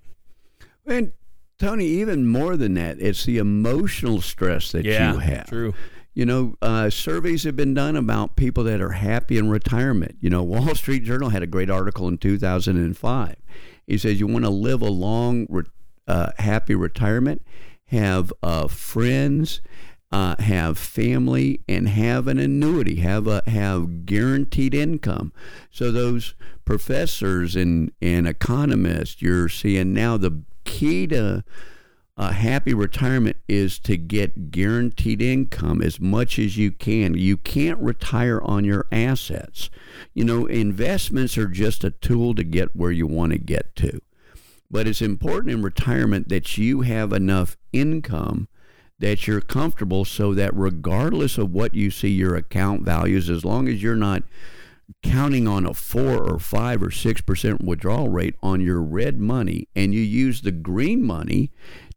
And 0.87 1.13
Tony, 1.59 1.87
even 1.87 2.27
more 2.27 2.57
than 2.57 2.75
that, 2.75 3.01
it's 3.01 3.25
the 3.25 3.39
emotional 3.39 4.21
stress 4.21 4.73
that 4.73 4.85
yeah, 4.85 5.13
you 5.13 5.19
have. 5.19 5.49
True. 5.49 5.75
You 6.15 6.27
know, 6.27 6.57
uh, 6.61 6.91
surveys 6.91 7.45
have 7.45 7.57
been 7.57 7.73
done 7.73 7.97
about 7.97 8.37
people 8.37 8.65
that 8.65 8.83
are 8.83 8.93
happy 8.93 9.39
in 9.39 9.49
retirement. 9.49 10.17
You 10.21 10.29
know, 10.29 10.43
Wall 10.43 10.75
Street 10.75 11.05
Journal 11.05 11.31
had 11.31 11.43
a 11.43 11.47
great 11.47 11.71
article 11.71 12.07
in 12.07 12.19
2005. 12.19 13.37
He 13.87 13.99
says 13.99 14.21
you 14.21 14.27
want 14.27 14.45
to 14.45 14.51
live 14.51 14.83
a 14.83 14.91
long, 14.91 15.47
uh, 16.07 16.33
happy 16.39 16.75
retirement, 16.75 17.43
have 17.87 18.33
uh, 18.43 18.69
friends, 18.69 19.63
uh, 20.11 20.37
have 20.39 20.77
family, 20.77 21.61
and 21.67 21.89
have 21.89 22.29
an 22.29 22.39
annuity, 22.39 22.97
have 22.97 23.27
a 23.27 23.43
have 23.47 24.05
guaranteed 24.05 24.75
income. 24.75 25.33
So 25.71 25.91
those 25.91 26.35
professors 26.65 27.57
and 27.57 27.91
and 28.03 28.29
economists 28.29 29.23
you're 29.23 29.49
seeing 29.49 29.95
now 29.95 30.19
the 30.19 30.43
key 30.65 31.07
to 31.09 31.43
a 32.17 32.33
happy 32.33 32.75
retirement 32.75 33.37
is 33.49 33.79
to 33.81 33.97
get 33.97 34.51
guaranteed 34.51 35.23
income 35.23 35.81
as 35.81 35.99
much 35.99 36.39
as 36.39 36.59
you 36.59 36.71
can. 36.71 37.15
You 37.15 37.39
can't 37.39 37.79
retire 37.79 38.41
on 38.43 38.65
your 38.65 38.87
assets. 38.93 39.71
You 40.13 40.25
know, 40.25 40.47
investments 40.47 41.39
are 41.39 41.49
just 41.49 41.85
a 41.85 41.91
tool 41.91 42.35
to 42.35 42.45
get 42.45 42.77
where 42.77 42.91
you 42.93 43.07
want 43.07 43.33
to 43.33 43.39
get 43.39 43.75
to. 43.77 44.01
But 44.71 44.87
it's 44.87 45.03
important 45.03 45.53
in 45.53 45.63
retirement 45.63 46.29
that 46.29 46.59
you 46.59 46.83
have 46.83 47.13
enough 47.13 47.57
income 47.73 48.49
that 48.99 49.27
you're 49.27 49.41
comfortable 49.41 50.05
so 50.05 50.33
that 50.35 50.55
regardless 50.55 51.37
of 51.37 51.51
what 51.51 51.75
you 51.75 51.91
see 51.91 52.11
your 52.11 52.37
account 52.37 52.83
values, 52.83 53.29
as 53.29 53.45
long 53.45 53.69
as 53.69 53.83
you're 53.83 53.97
not 53.97 54.23
counting 55.03 55.49
on 55.49 55.67
a 55.67 55.75
four 55.75 56.23
or 56.23 56.39
five 56.39 56.83
or 56.83 56.91
six 56.91 57.21
percent 57.21 57.65
withdrawal 57.65 58.09
rate 58.09 58.37
on 58.43 58.61
your 58.61 58.81
red 58.81 59.19
money 59.19 59.67
and 59.75 59.95
you 59.95 60.01
use 60.01 60.43
the 60.43 60.53
green 60.53 61.03
money 61.03 61.51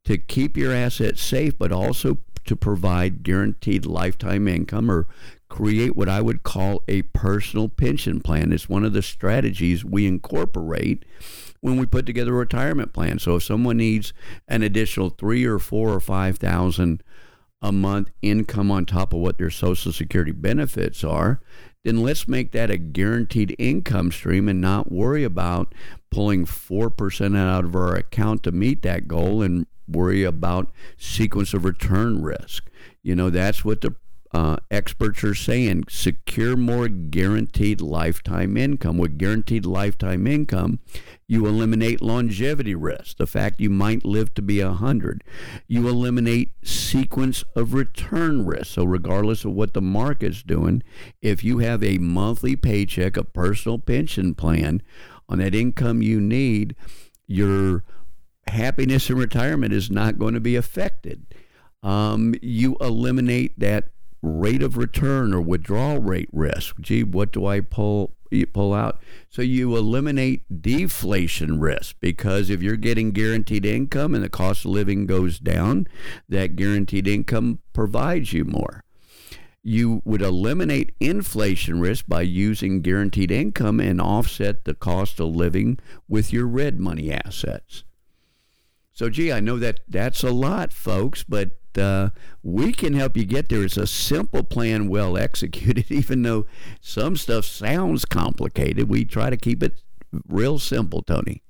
to 0.05 0.17
keep 0.17 0.55
your 0.55 0.73
assets 0.73 1.21
safe 1.21 1.57
but 1.57 1.71
also 1.71 2.19
to 2.45 2.55
provide 2.55 3.23
guaranteed 3.23 3.85
lifetime 3.85 4.47
income 4.47 4.89
or 4.89 5.07
create 5.49 5.95
what 5.95 6.09
I 6.09 6.21
would 6.21 6.43
call 6.43 6.83
a 6.87 7.01
personal 7.03 7.69
pension 7.69 8.19
plan. 8.19 8.51
It's 8.51 8.69
one 8.69 8.85
of 8.85 8.93
the 8.93 9.01
strategies 9.01 9.83
we 9.83 10.05
incorporate 10.05 11.05
when 11.61 11.77
we 11.77 11.85
put 11.85 12.05
together 12.05 12.35
a 12.35 12.39
retirement 12.39 12.93
plan. 12.93 13.19
So 13.19 13.37
if 13.37 13.43
someone 13.43 13.77
needs 13.77 14.13
an 14.47 14.61
additional 14.61 15.09
three 15.09 15.45
or 15.45 15.59
four 15.59 15.89
or 15.89 15.99
five 15.99 16.37
thousand 16.37 17.03
a 17.61 17.71
month 17.71 18.11
income 18.21 18.69
on 18.69 18.85
top 18.85 19.13
of 19.13 19.19
what 19.19 19.37
their 19.37 19.49
social 19.49 19.91
security 19.91 20.31
benefits 20.31 21.03
are, 21.03 21.41
then 21.83 22.03
let's 22.03 22.27
make 22.27 22.51
that 22.51 22.69
a 22.69 22.77
guaranteed 22.77 23.55
income 23.57 24.11
stream 24.11 24.47
and 24.47 24.61
not 24.61 24.91
worry 24.91 25.23
about 25.23 25.73
pulling 26.11 26.45
4% 26.45 27.37
out 27.37 27.65
of 27.65 27.75
our 27.75 27.95
account 27.95 28.43
to 28.43 28.51
meet 28.51 28.81
that 28.83 29.07
goal 29.07 29.41
and 29.41 29.65
worry 29.87 30.23
about 30.23 30.71
sequence 30.97 31.53
of 31.53 31.65
return 31.65 32.21
risk. 32.21 32.69
You 33.03 33.15
know, 33.15 33.29
that's 33.29 33.63
what 33.63 33.81
the 33.81 33.95
uh, 34.35 34.57
experts 34.69 35.23
are 35.23 35.33
saying 35.33 35.85
secure 35.87 36.57
more 36.57 36.89
guaranteed 36.89 37.79
lifetime 37.79 38.57
income. 38.57 38.97
With 38.97 39.17
guaranteed 39.17 39.65
lifetime 39.65 40.27
income, 40.27 40.79
you 41.25 41.47
eliminate 41.47 42.01
longevity 42.01 42.75
risk, 42.75 43.15
the 43.15 43.27
fact 43.27 43.61
you 43.61 43.69
might 43.69 44.03
live 44.03 44.33
to 44.33 44.41
be 44.41 44.61
100. 44.61 45.23
You 45.69 45.87
eliminate 45.87 46.51
sequence 46.63 47.45
of 47.55 47.73
return 47.73 48.45
risk. 48.45 48.73
So, 48.73 48.83
regardless 48.83 49.45
of 49.45 49.53
what 49.53 49.73
the 49.73 49.81
market's 49.81 50.43
doing, 50.43 50.83
if 51.21 51.41
you 51.41 51.59
have 51.59 51.81
a 51.81 51.97
monthly 51.97 52.57
paycheck, 52.57 53.15
a 53.15 53.23
personal 53.23 53.79
pension 53.79 54.35
plan 54.35 54.81
on 55.29 55.37
that 55.37 55.55
income 55.55 56.01
you 56.01 56.19
need, 56.19 56.75
your 57.25 57.85
happiness 58.47 59.09
in 59.09 59.17
retirement 59.17 59.73
is 59.73 59.89
not 59.89 60.17
going 60.17 60.33
to 60.33 60.39
be 60.39 60.55
affected. 60.55 61.25
Um, 61.83 62.33
you 62.41 62.77
eliminate 62.81 63.59
that 63.59 63.89
rate 64.21 64.63
of 64.63 64.75
return 64.77 65.33
or 65.33 65.41
withdrawal 65.41 65.99
rate 65.99 66.29
risk. 66.31 66.79
Gee, 66.81 67.03
what 67.03 67.31
do 67.31 67.45
I 67.45 67.61
pull 67.61 68.15
pull 68.53 68.73
out? 68.73 68.99
So 69.29 69.41
you 69.41 69.77
eliminate 69.77 70.61
deflation 70.61 71.59
risk 71.59 71.95
because 71.99 72.49
if 72.49 72.61
you're 72.61 72.75
getting 72.75 73.11
guaranteed 73.11 73.65
income 73.65 74.15
and 74.15 74.23
the 74.23 74.29
cost 74.29 74.65
of 74.65 74.71
living 74.71 75.05
goes 75.05 75.39
down, 75.39 75.87
that 76.27 76.55
guaranteed 76.55 77.07
income 77.07 77.59
provides 77.71 78.33
you 78.33 78.43
more. 78.43 78.83
You 79.63 80.01
would 80.05 80.21
eliminate 80.21 80.93
inflation 80.99 81.79
risk 81.79 82.05
by 82.07 82.21
using 82.21 82.81
guaranteed 82.81 83.31
income 83.31 83.79
and 83.79 84.01
offset 84.01 84.65
the 84.65 84.75
cost 84.75 85.19
of 85.19 85.35
living 85.35 85.79
with 86.07 86.33
your 86.33 86.45
red 86.45 86.79
money 86.79 87.11
assets. 87.11 87.83
So, 88.95 89.09
gee, 89.09 89.29
I 89.29 89.41
know 89.41 89.59
that 89.59 89.81
that's 89.89 90.23
a 90.23 90.31
lot, 90.31 90.71
folks, 90.71 91.21
but 91.21 91.51
uh, 91.77 92.09
we 92.41 92.71
can 92.71 92.93
help 92.93 93.17
you 93.17 93.25
get 93.25 93.49
there. 93.49 93.65
It's 93.65 93.75
a 93.75 93.85
simple 93.85 94.41
plan, 94.41 94.87
well 94.87 95.17
executed, 95.17 95.87
even 95.91 96.23
though 96.23 96.45
some 96.79 97.17
stuff 97.17 97.43
sounds 97.43 98.05
complicated. 98.05 98.89
We 98.89 99.03
try 99.03 99.29
to 99.29 99.35
keep 99.35 99.61
it 99.61 99.81
real 100.29 100.59
simple, 100.59 101.01
Tony. 101.01 101.43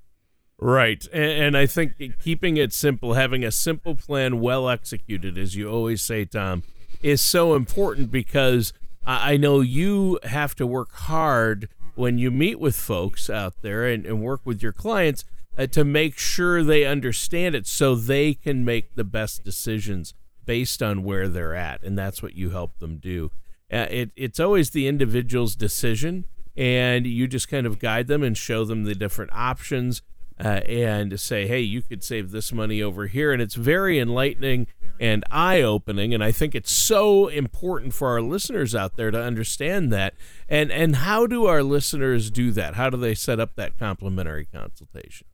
Right. 0.57 1.05
And, 1.13 1.55
I 1.55 1.67
think 1.67 1.93
keeping 2.19 2.57
it 2.57 2.73
simple, 2.73 3.13
having 3.13 3.43
a 3.43 3.51
simple 3.51 3.95
plan 3.95 4.39
well 4.39 4.67
executed, 4.67 5.37
as 5.37 5.55
you 5.55 5.69
always 5.69 6.01
say, 6.01 6.25
Tom, 6.25 6.63
is 7.03 7.21
so 7.21 7.53
important 7.53 8.09
because 8.09 8.73
I 9.05 9.37
know 9.37 9.61
you 9.61 10.17
have 10.23 10.55
to 10.55 10.65
work 10.65 10.91
hard 10.93 11.69
when 11.93 12.17
you 12.17 12.31
meet 12.31 12.59
with 12.59 12.75
folks 12.75 13.29
out 13.29 13.61
there 13.61 13.85
and, 13.85 14.03
and 14.03 14.23
work 14.23 14.41
with 14.45 14.63
your 14.63 14.73
clients 14.73 15.25
uh, 15.57 15.67
to 15.67 15.83
make 15.83 16.17
sure 16.17 16.63
they 16.63 16.85
understand 16.85 17.55
it 17.55 17.67
so 17.67 17.95
they 17.95 18.33
can 18.33 18.65
make 18.65 18.95
the 18.95 19.03
best 19.03 19.43
decisions 19.43 20.13
based 20.45 20.83
on 20.83 21.03
where 21.03 21.27
they're 21.27 21.55
at 21.55 21.81
and 21.83 21.97
that's 21.97 22.21
what 22.21 22.35
you 22.35 22.51
help 22.51 22.79
them 22.79 22.97
do. 22.97 23.31
Uh, 23.71 23.87
it, 23.89 24.11
it's 24.15 24.39
always 24.39 24.71
the 24.71 24.87
individual's 24.87 25.55
decision 25.55 26.25
and 26.55 27.05
you 27.07 27.27
just 27.27 27.49
kind 27.49 27.65
of 27.65 27.79
guide 27.79 28.07
them 28.07 28.23
and 28.23 28.37
show 28.37 28.63
them 28.63 28.83
the 28.83 28.95
different 28.95 29.31
options 29.33 30.01
uh, 30.39 30.61
and 30.67 31.19
say 31.19 31.47
hey 31.47 31.61
you 31.61 31.81
could 31.81 32.03
save 32.03 32.31
this 32.31 32.51
money 32.51 32.81
over 32.81 33.07
here. 33.07 33.31
And 33.31 33.41
it's 33.41 33.55
very 33.55 33.99
enlightening 33.99 34.67
and 34.97 35.25
eye-opening 35.29 36.13
and 36.13 36.23
i 36.23 36.31
think 36.31 36.55
it's 36.55 36.71
so 36.71 37.27
important 37.27 37.93
for 37.93 38.07
our 38.07 38.21
listeners 38.21 38.73
out 38.73 38.95
there 38.95 39.11
to 39.11 39.21
understand 39.21 39.91
that. 39.91 40.13
And 40.47 40.71
and 40.71 40.97
how 40.97 41.25
do 41.27 41.45
our 41.47 41.63
listeners 41.63 42.29
do 42.29 42.51
that? 42.51 42.75
How 42.75 42.89
do 42.89 42.97
they 42.97 43.15
set 43.15 43.39
up 43.39 43.55
that 43.55 43.79
complimentary 43.79 44.45
consultation 44.45 45.27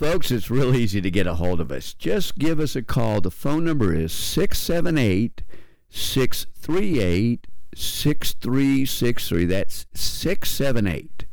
Folks, 0.00 0.30
it's 0.30 0.50
real 0.50 0.74
easy 0.74 1.02
to 1.02 1.10
get 1.10 1.26
a 1.26 1.34
hold 1.34 1.60
of 1.60 1.70
us. 1.70 1.92
Just 1.92 2.38
give 2.38 2.58
us 2.58 2.74
a 2.74 2.80
call. 2.80 3.20
The 3.20 3.30
phone 3.30 3.64
number 3.64 3.94
is 3.94 4.14
678 4.14 5.42
638 5.90 7.46
6363. 7.74 9.44
That's 9.44 9.84
678 9.92 11.26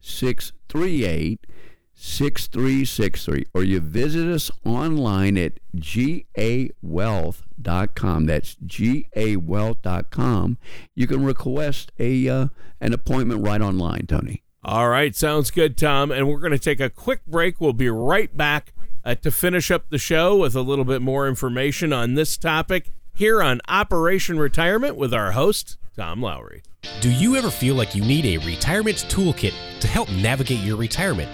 638 0.00 1.46
6363. 1.92 3.44
Or 3.52 3.62
you 3.62 3.80
visit 3.80 4.26
us 4.26 4.50
online 4.64 5.36
at 5.36 5.60
gawealth.com. 5.76 8.24
That's 8.24 8.54
gawealth.com. 8.54 10.58
You 10.94 11.06
can 11.06 11.26
request 11.26 11.92
a 11.98 12.28
uh, 12.30 12.46
an 12.80 12.94
appointment 12.94 13.46
right 13.46 13.60
online, 13.60 14.06
Tony. 14.06 14.43
All 14.64 14.88
right, 14.88 15.14
sounds 15.14 15.50
good, 15.50 15.76
Tom. 15.76 16.10
And 16.10 16.26
we're 16.26 16.38
going 16.38 16.52
to 16.52 16.58
take 16.58 16.80
a 16.80 16.88
quick 16.88 17.26
break. 17.26 17.60
We'll 17.60 17.74
be 17.74 17.90
right 17.90 18.34
back 18.34 18.72
uh, 19.04 19.14
to 19.16 19.30
finish 19.30 19.70
up 19.70 19.90
the 19.90 19.98
show 19.98 20.36
with 20.36 20.56
a 20.56 20.62
little 20.62 20.86
bit 20.86 21.02
more 21.02 21.28
information 21.28 21.92
on 21.92 22.14
this 22.14 22.38
topic 22.38 22.90
here 23.12 23.42
on 23.42 23.60
Operation 23.68 24.38
Retirement 24.38 24.96
with 24.96 25.12
our 25.12 25.32
host, 25.32 25.76
Tom 25.96 26.22
Lowry. 26.22 26.62
Do 27.00 27.10
you 27.10 27.36
ever 27.36 27.50
feel 27.50 27.74
like 27.74 27.94
you 27.94 28.02
need 28.02 28.24
a 28.24 28.44
retirement 28.44 29.06
toolkit 29.08 29.52
to 29.80 29.86
help 29.86 30.10
navigate 30.10 30.60
your 30.60 30.76
retirement? 30.76 31.30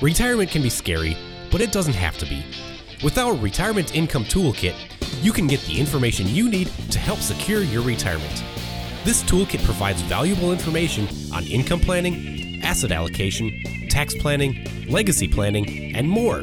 Retirement 0.00 0.50
can 0.50 0.62
be 0.62 0.70
scary, 0.70 1.16
but 1.50 1.60
it 1.60 1.72
doesn't 1.72 1.94
have 1.94 2.16
to 2.18 2.26
be. 2.26 2.44
With 3.02 3.18
our 3.18 3.34
Retirement 3.34 3.96
Income 3.96 4.24
Toolkit, 4.24 4.74
you 5.22 5.32
can 5.32 5.48
get 5.48 5.60
the 5.62 5.78
information 5.78 6.28
you 6.28 6.48
need 6.48 6.68
to 6.90 6.98
help 7.00 7.18
secure 7.18 7.62
your 7.62 7.82
retirement. 7.82 8.44
This 9.04 9.24
toolkit 9.24 9.64
provides 9.64 10.00
valuable 10.02 10.52
information 10.52 11.08
on 11.32 11.44
income 11.44 11.80
planning, 11.80 12.41
asset 12.62 12.92
allocation, 12.92 13.62
tax 13.88 14.14
planning, 14.14 14.66
legacy 14.88 15.28
planning, 15.28 15.94
and 15.94 16.08
more. 16.08 16.42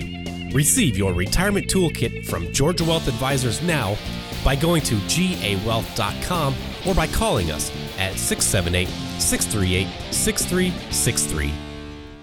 Receive 0.54 0.98
your 0.98 1.14
retirement 1.14 1.68
toolkit 1.68 2.26
from 2.26 2.52
Georgia 2.52 2.84
Wealth 2.84 3.08
Advisors 3.08 3.62
now 3.62 3.98
by 4.44 4.56
going 4.56 4.82
to 4.84 4.96
gawealth.com 4.96 6.56
or 6.88 6.96
by 6.96 7.08
calling 7.08 7.52
us 7.52 7.72
at 7.98 8.14
678 8.14 8.88
638 9.20 10.14
6363. 10.14 11.54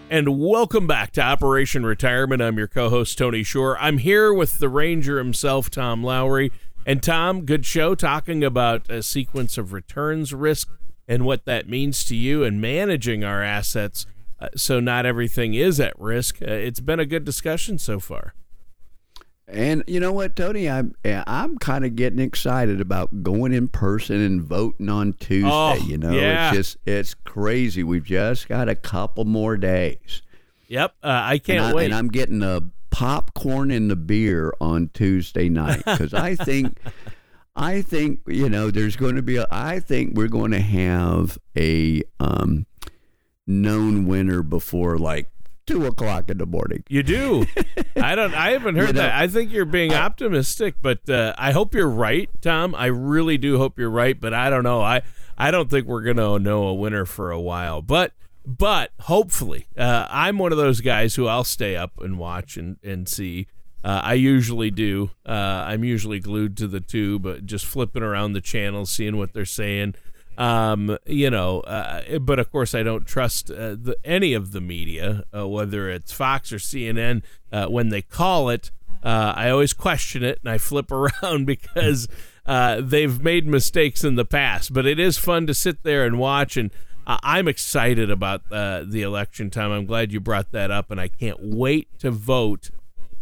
And 0.08 0.38
welcome 0.38 0.86
back 0.86 1.10
to 1.12 1.20
Operation 1.20 1.84
Retirement. 1.84 2.40
I'm 2.40 2.56
your 2.56 2.68
co 2.68 2.90
host, 2.90 3.18
Tony 3.18 3.42
Shore. 3.42 3.76
I'm 3.78 3.98
here 3.98 4.32
with 4.32 4.60
the 4.60 4.68
Ranger 4.68 5.18
himself, 5.18 5.68
Tom 5.68 6.04
Lowry. 6.04 6.52
And 6.86 7.02
Tom, 7.02 7.44
good 7.44 7.66
show 7.66 7.96
talking 7.96 8.44
about 8.44 8.88
a 8.88 9.02
sequence 9.02 9.58
of 9.58 9.72
returns 9.72 10.32
risk 10.32 10.70
and 11.08 11.24
what 11.24 11.44
that 11.44 11.68
means 11.68 12.04
to 12.04 12.16
you 12.16 12.44
and 12.44 12.60
managing 12.60 13.24
our 13.24 13.42
assets 13.42 14.06
uh, 14.38 14.48
so 14.54 14.80
not 14.80 15.06
everything 15.06 15.54
is 15.54 15.80
at 15.80 15.98
risk. 15.98 16.42
Uh, 16.42 16.46
it's 16.46 16.80
been 16.80 17.00
a 17.00 17.06
good 17.06 17.24
discussion 17.24 17.78
so 17.78 17.98
far. 17.98 18.34
And 19.48 19.84
you 19.86 20.00
know 20.00 20.12
what, 20.12 20.34
Tony, 20.34 20.68
I'm 20.68 20.94
I'm 21.04 21.56
kind 21.58 21.84
of 21.84 21.94
getting 21.94 22.18
excited 22.18 22.80
about 22.80 23.22
going 23.22 23.52
in 23.52 23.68
person 23.68 24.20
and 24.20 24.42
voting 24.42 24.88
on 24.88 25.12
Tuesday. 25.12 25.48
Oh, 25.48 25.74
you 25.74 25.96
know, 25.96 26.10
yeah. 26.10 26.48
it's 26.48 26.56
just 26.56 26.76
it's 26.84 27.14
crazy. 27.14 27.84
We've 27.84 28.04
just 28.04 28.48
got 28.48 28.68
a 28.68 28.74
couple 28.74 29.24
more 29.24 29.56
days. 29.56 30.22
Yep, 30.66 30.96
uh, 31.00 31.20
I 31.22 31.38
can't 31.38 31.60
and 31.60 31.66
I, 31.68 31.74
wait. 31.74 31.84
And 31.84 31.94
I'm 31.94 32.08
getting 32.08 32.42
a 32.42 32.62
popcorn 32.90 33.70
and 33.70 33.88
the 33.88 33.94
beer 33.94 34.52
on 34.60 34.90
Tuesday 34.92 35.48
night 35.48 35.84
because 35.84 36.12
I 36.12 36.34
think 36.34 36.80
I 37.56 37.80
think 37.82 38.20
you 38.26 38.48
know 38.50 38.70
there's 38.70 38.96
going 38.96 39.16
to 39.16 39.22
be 39.22 39.36
a. 39.36 39.46
I 39.50 39.80
think 39.80 40.14
we're 40.14 40.28
going 40.28 40.50
to 40.52 40.60
have 40.60 41.38
a 41.56 42.02
um, 42.20 42.66
known 43.46 44.06
winner 44.06 44.42
before 44.42 44.98
like 44.98 45.28
two 45.66 45.86
o'clock 45.86 46.30
in 46.30 46.38
the 46.38 46.46
morning. 46.46 46.84
You 46.88 47.02
do. 47.02 47.46
I 47.96 48.14
don't. 48.14 48.34
I 48.34 48.50
haven't 48.50 48.76
heard 48.76 48.88
You 48.88 48.92
know, 48.94 49.00
that. 49.02 49.14
I 49.14 49.26
think 49.28 49.52
you're 49.52 49.64
being 49.64 49.92
I- 49.94 50.02
optimistic, 50.04 50.74
but 50.82 51.08
uh, 51.08 51.34
I 51.38 51.52
hope 51.52 51.74
you're 51.74 51.88
right, 51.88 52.28
Tom. 52.42 52.74
I 52.74 52.86
really 52.86 53.38
do 53.38 53.58
hope 53.58 53.78
you're 53.78 53.90
right, 53.90 54.20
but 54.20 54.34
I 54.34 54.50
don't 54.50 54.62
know. 54.64 54.82
I 54.82 55.02
I 55.38 55.50
don't 55.50 55.70
think 55.70 55.86
we're 55.86 56.02
gonna 56.02 56.38
know 56.38 56.64
a 56.64 56.74
winner 56.74 57.04
for 57.06 57.30
a 57.30 57.40
while, 57.40 57.82
but. 57.82 58.12
But 58.48 58.92
hopefully, 59.00 59.66
uh, 59.76 60.06
I'm 60.08 60.38
one 60.38 60.52
of 60.52 60.58
those 60.58 60.80
guys 60.80 61.16
who 61.16 61.26
I'll 61.26 61.42
stay 61.42 61.74
up 61.74 62.00
and 62.00 62.16
watch 62.16 62.56
and, 62.56 62.76
and 62.80 63.08
see. 63.08 63.48
Uh, 63.86 64.00
I 64.02 64.14
usually 64.14 64.72
do. 64.72 65.10
Uh, 65.24 65.30
I'm 65.30 65.84
usually 65.84 66.18
glued 66.18 66.56
to 66.56 66.66
the 66.66 66.80
tube, 66.80 67.24
uh, 67.24 67.38
just 67.38 67.64
flipping 67.64 68.02
around 68.02 68.32
the 68.32 68.40
channels, 68.40 68.90
seeing 68.90 69.16
what 69.16 69.32
they're 69.32 69.44
saying. 69.44 69.94
Um, 70.36 70.98
you 71.06 71.30
know, 71.30 71.60
uh, 71.60 72.18
but 72.18 72.40
of 72.40 72.50
course, 72.50 72.74
I 72.74 72.82
don't 72.82 73.06
trust 73.06 73.48
uh, 73.48 73.76
the, 73.78 73.96
any 74.04 74.34
of 74.34 74.50
the 74.50 74.60
media, 74.60 75.22
uh, 75.32 75.46
whether 75.46 75.88
it's 75.88 76.10
Fox 76.10 76.50
or 76.52 76.56
CNN. 76.56 77.22
When 77.52 77.90
they 77.90 78.02
call 78.02 78.50
it, 78.50 78.72
I 79.04 79.50
always 79.50 79.72
question 79.72 80.24
it 80.24 80.40
and 80.42 80.50
I 80.50 80.58
flip 80.58 80.90
around 81.22 81.46
because 81.46 82.08
they've 82.44 83.22
made 83.22 83.46
mistakes 83.46 84.02
in 84.02 84.16
the 84.16 84.24
past. 84.24 84.74
But 84.74 84.84
it 84.84 84.98
is 84.98 85.16
fun 85.16 85.46
to 85.46 85.54
sit 85.54 85.84
there 85.84 86.04
and 86.04 86.18
watch, 86.18 86.56
and 86.56 86.72
I'm 87.06 87.46
excited 87.46 88.10
about 88.10 88.50
the 88.50 89.02
election 89.02 89.48
time. 89.48 89.70
I'm 89.70 89.86
glad 89.86 90.12
you 90.12 90.18
brought 90.18 90.50
that 90.50 90.72
up, 90.72 90.90
and 90.90 91.00
I 91.00 91.06
can't 91.06 91.38
wait 91.40 92.00
to 92.00 92.10
vote 92.10 92.70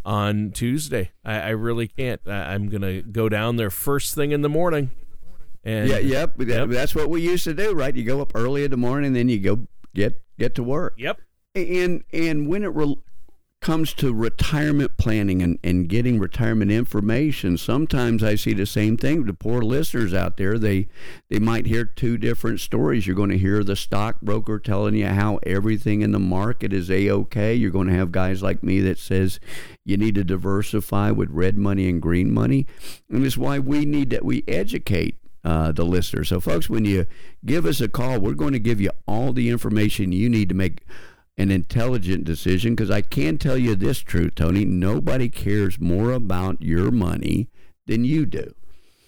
on 0.04 0.50
Tuesday. 0.52 1.12
I, 1.24 1.40
I 1.40 1.48
really 1.50 1.88
can't. 1.88 2.20
I, 2.26 2.54
I'm 2.54 2.68
gonna 2.68 3.02
go 3.02 3.28
down 3.28 3.56
there 3.56 3.70
first 3.70 4.14
thing 4.14 4.32
in 4.32 4.42
the 4.42 4.48
morning. 4.48 4.90
And 5.64 5.88
Yeah, 5.88 5.98
yep, 5.98 6.34
Yep. 6.38 6.68
That's 6.68 6.94
what 6.94 7.08
we 7.08 7.22
used 7.22 7.44
to 7.44 7.54
do, 7.54 7.72
right? 7.72 7.94
You 7.94 8.04
go 8.04 8.20
up 8.20 8.32
early 8.34 8.64
in 8.64 8.70
the 8.70 8.76
morning, 8.76 9.12
then 9.14 9.28
you 9.28 9.40
go 9.40 9.66
get 9.94 10.20
get 10.38 10.54
to 10.56 10.62
work. 10.62 10.94
Yep. 10.98 11.20
And 11.54 12.04
and 12.12 12.48
when 12.48 12.64
it 12.64 12.74
re- 12.74 12.96
comes 13.64 13.94
to 13.94 14.12
retirement 14.12 14.98
planning 14.98 15.40
and, 15.40 15.58
and 15.64 15.88
getting 15.88 16.18
retirement 16.18 16.70
information, 16.70 17.56
sometimes 17.56 18.22
I 18.22 18.34
see 18.34 18.52
the 18.52 18.66
same 18.66 18.98
thing. 18.98 19.24
The 19.24 19.32
poor 19.32 19.62
listeners 19.62 20.12
out 20.12 20.36
there, 20.36 20.58
they 20.58 20.86
they 21.30 21.38
might 21.38 21.64
hear 21.64 21.86
two 21.86 22.18
different 22.18 22.60
stories. 22.60 23.06
You're 23.06 23.16
going 23.16 23.30
to 23.30 23.38
hear 23.38 23.64
the 23.64 23.74
stockbroker 23.74 24.58
telling 24.58 24.94
you 24.94 25.06
how 25.06 25.40
everything 25.44 26.02
in 26.02 26.12
the 26.12 26.18
market 26.18 26.74
is 26.74 26.90
a 26.90 27.10
okay. 27.10 27.54
You're 27.54 27.70
going 27.70 27.88
to 27.88 27.94
have 27.94 28.12
guys 28.12 28.42
like 28.42 28.62
me 28.62 28.80
that 28.82 28.98
says 28.98 29.40
you 29.82 29.96
need 29.96 30.14
to 30.16 30.24
diversify 30.24 31.10
with 31.10 31.30
red 31.30 31.56
money 31.56 31.88
and 31.88 32.02
green 32.02 32.34
money, 32.34 32.66
and 33.08 33.24
it's 33.24 33.38
why 33.38 33.58
we 33.58 33.86
need 33.86 34.10
that 34.10 34.26
we 34.26 34.44
educate 34.46 35.16
uh, 35.42 35.72
the 35.72 35.84
listener. 35.84 36.22
So, 36.24 36.38
folks, 36.38 36.68
when 36.68 36.84
you 36.84 37.06
give 37.46 37.64
us 37.64 37.80
a 37.80 37.88
call, 37.88 38.20
we're 38.20 38.34
going 38.34 38.52
to 38.52 38.58
give 38.58 38.80
you 38.80 38.90
all 39.08 39.32
the 39.32 39.48
information 39.48 40.12
you 40.12 40.28
need 40.28 40.50
to 40.50 40.54
make 40.54 40.82
an 41.36 41.50
intelligent 41.50 42.24
decision. 42.24 42.74
Because 42.74 42.90
I 42.90 43.02
can 43.02 43.38
tell 43.38 43.56
you 43.56 43.74
this 43.74 44.00
truth, 44.00 44.34
Tony 44.34 44.64
nobody 44.64 45.28
cares 45.28 45.80
more 45.80 46.12
about 46.12 46.62
your 46.62 46.90
money 46.90 47.48
than 47.86 48.04
you 48.04 48.26
do. 48.26 48.54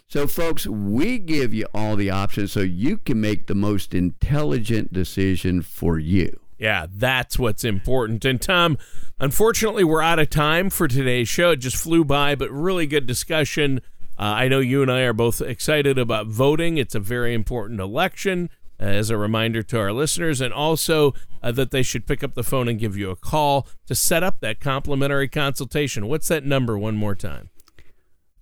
So, 0.09 0.27
folks, 0.29 0.67
we 0.67 1.19
give 1.19 1.53
you 1.53 1.67
all 1.75 1.97
the 1.97 2.11
options 2.11 2.53
so 2.53 2.61
you 2.61 2.97
can 2.97 3.21
make 3.21 3.47
the 3.47 3.57
most 3.57 3.93
intelligent 3.93 4.93
decision 4.93 5.63
for 5.63 5.99
you. 5.99 6.39
Yeah, 6.59 6.87
that's 6.91 7.39
what's 7.39 7.65
important. 7.65 8.25
And 8.25 8.41
Tom, 8.41 8.79
unfortunately, 9.19 9.85
we're 9.85 10.03
out 10.03 10.19
of 10.19 10.31
time 10.31 10.71
for 10.71 10.89
today's 10.89 11.29
show. 11.29 11.51
It 11.51 11.57
just 11.57 11.77
flew 11.77 12.05
by, 12.05 12.35
but 12.35 12.51
really 12.51 12.87
good 12.87 13.07
discussion. 13.07 13.81
Uh, 14.19 14.23
I 14.23 14.49
know 14.49 14.61
you 14.61 14.81
and 14.81 14.91
I 14.91 15.01
are 15.03 15.13
both 15.13 15.43
excited 15.43 15.99
about 15.99 16.29
voting. 16.29 16.79
It's 16.79 16.95
a 16.95 17.01
very 17.01 17.35
important 17.35 17.81
election. 17.81 18.49
Uh, 18.81 18.85
As 18.85 19.11
a 19.11 19.17
reminder 19.17 19.63
to 19.63 19.79
our 19.79 19.93
listeners, 19.93 20.41
and 20.41 20.53
also 20.53 21.15
uh, 21.43 21.53
that 21.53 21.71
they 21.71 21.83
should 21.83 22.07
pick 22.07 22.23
up 22.23 22.35
the 22.35 22.43
phone 22.43 22.69
and 22.69 22.79
give 22.79 22.97
you 22.97 23.11
a 23.11 23.17
call 23.17 23.67
to 23.87 23.95
set 23.95 24.23
up 24.23 24.41
that 24.41 24.61
complimentary 24.61 25.29
consultation. 25.29 26.09
What's 26.09 26.29
that 26.29 26.45
number 26.45 26.77
one 26.77 26.97
more 26.97 27.15
time? 27.15 27.51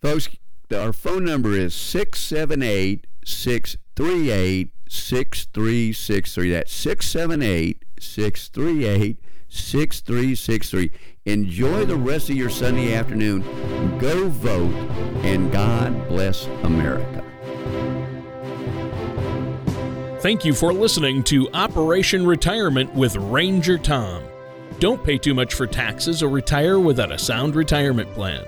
Folks, 0.01 0.29
our 0.75 0.93
phone 0.93 1.25
number 1.25 1.53
is 1.53 1.75
678 1.75 3.07
638 3.25 4.71
6363. 4.89 6.51
That's 6.51 6.73
678 6.73 7.85
638 7.99 9.19
6363. 9.49 10.91
Enjoy 11.27 11.85
the 11.85 11.97
rest 11.97 12.29
of 12.29 12.37
your 12.37 12.51
Sunday 12.51 12.95
afternoon. 12.95 13.43
Go 13.99 14.29
vote, 14.29 14.75
and 15.25 15.51
God 15.51 16.09
bless 16.09 16.47
America. 16.65 17.25
Thank 20.25 20.43
you 20.47 20.55
for 20.55 20.73
listening 20.73 21.23
to 21.25 21.51
Operation 21.53 22.27
Retirement 22.27 22.95
with 22.95 23.15
Ranger 23.15 23.77
Tom. 23.77 24.25
Don't 24.79 25.05
pay 25.05 25.19
too 25.19 25.35
much 25.35 25.53
for 25.53 25.67
taxes 25.67 26.23
or 26.23 26.31
retire 26.31 26.81
without 26.81 27.13
a 27.13 27.19
sound 27.19 27.55
retirement 27.55 28.11
plan. 28.15 28.43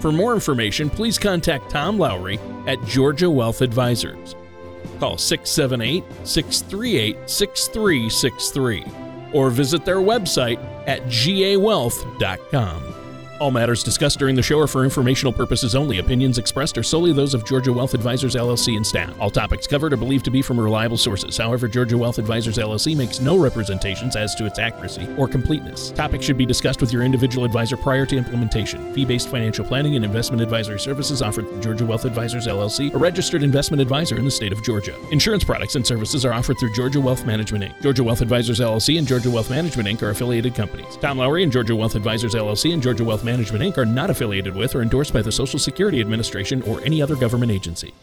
For 0.00 0.12
more 0.12 0.34
information, 0.34 0.90
please 0.90 1.16
contact 1.16 1.70
Tom 1.70 1.98
Lowry 1.98 2.38
at 2.66 2.84
Georgia 2.84 3.30
Wealth 3.30 3.62
Advisors. 3.62 4.36
Call 5.00 5.16
678 5.16 6.04
638 6.28 7.16
6363 7.30 8.84
or 9.32 9.48
visit 9.48 9.86
their 9.86 10.00
website 10.00 10.62
at 10.86 11.02
gawealth.com. 11.04 12.91
All 13.42 13.50
matters 13.50 13.82
discussed 13.82 14.20
during 14.20 14.36
the 14.36 14.42
show 14.42 14.60
are 14.60 14.68
for 14.68 14.84
informational 14.84 15.32
purposes 15.32 15.74
only. 15.74 15.98
Opinions 15.98 16.38
expressed 16.38 16.78
are 16.78 16.84
solely 16.84 17.12
those 17.12 17.34
of 17.34 17.44
Georgia 17.44 17.72
Wealth 17.72 17.92
Advisors 17.92 18.36
LLC 18.36 18.76
and 18.76 18.86
staff. 18.86 19.12
All 19.20 19.30
topics 19.30 19.66
covered 19.66 19.92
are 19.92 19.96
believed 19.96 20.24
to 20.26 20.30
be 20.30 20.42
from 20.42 20.60
reliable 20.60 20.96
sources. 20.96 21.38
However, 21.38 21.66
Georgia 21.66 21.98
Wealth 21.98 22.18
Advisors 22.18 22.56
LLC 22.56 22.96
makes 22.96 23.18
no 23.18 23.36
representations 23.36 24.14
as 24.14 24.36
to 24.36 24.46
its 24.46 24.60
accuracy 24.60 25.12
or 25.18 25.26
completeness. 25.26 25.90
Topics 25.90 26.24
should 26.24 26.38
be 26.38 26.46
discussed 26.46 26.80
with 26.80 26.92
your 26.92 27.02
individual 27.02 27.44
advisor 27.44 27.76
prior 27.76 28.06
to 28.06 28.16
implementation. 28.16 28.94
Fee-based 28.94 29.28
financial 29.28 29.64
planning 29.64 29.96
and 29.96 30.04
investment 30.04 30.40
advisory 30.40 30.78
services 30.78 31.20
offered 31.20 31.48
through 31.48 31.62
Georgia 31.62 31.84
Wealth 31.84 32.04
Advisors 32.04 32.46
LLC, 32.46 32.94
a 32.94 32.96
registered 32.96 33.42
investment 33.42 33.80
advisor 33.80 34.16
in 34.16 34.24
the 34.24 34.30
state 34.30 34.52
of 34.52 34.62
Georgia. 34.62 34.96
Insurance 35.10 35.42
products 35.42 35.74
and 35.74 35.84
services 35.84 36.24
are 36.24 36.32
offered 36.32 36.60
through 36.60 36.72
Georgia 36.74 37.00
Wealth 37.00 37.26
Management 37.26 37.64
Inc. 37.64 37.82
Georgia 37.82 38.04
Wealth 38.04 38.20
Advisors 38.20 38.60
LLC 38.60 38.98
and 38.98 39.08
Georgia 39.08 39.32
Wealth 39.32 39.50
Management 39.50 39.88
Inc. 39.88 40.00
are 40.02 40.10
affiliated 40.10 40.54
companies. 40.54 40.96
Tom 40.98 41.18
Lowry 41.18 41.42
and 41.42 41.50
Georgia 41.50 41.74
Wealth 41.74 41.96
Advisors 41.96 42.36
LLC 42.36 42.72
and 42.72 42.80
Georgia 42.80 43.02
Wealth 43.02 43.24
Management 43.32 43.64
Inc. 43.64 43.78
are 43.78 43.86
not 43.86 44.10
affiliated 44.10 44.54
with 44.54 44.74
or 44.74 44.82
endorsed 44.82 45.14
by 45.14 45.22
the 45.22 45.32
Social 45.32 45.58
Security 45.58 46.02
Administration 46.02 46.60
or 46.64 46.82
any 46.82 47.00
other 47.00 47.16
government 47.16 47.50
agency. 47.50 47.94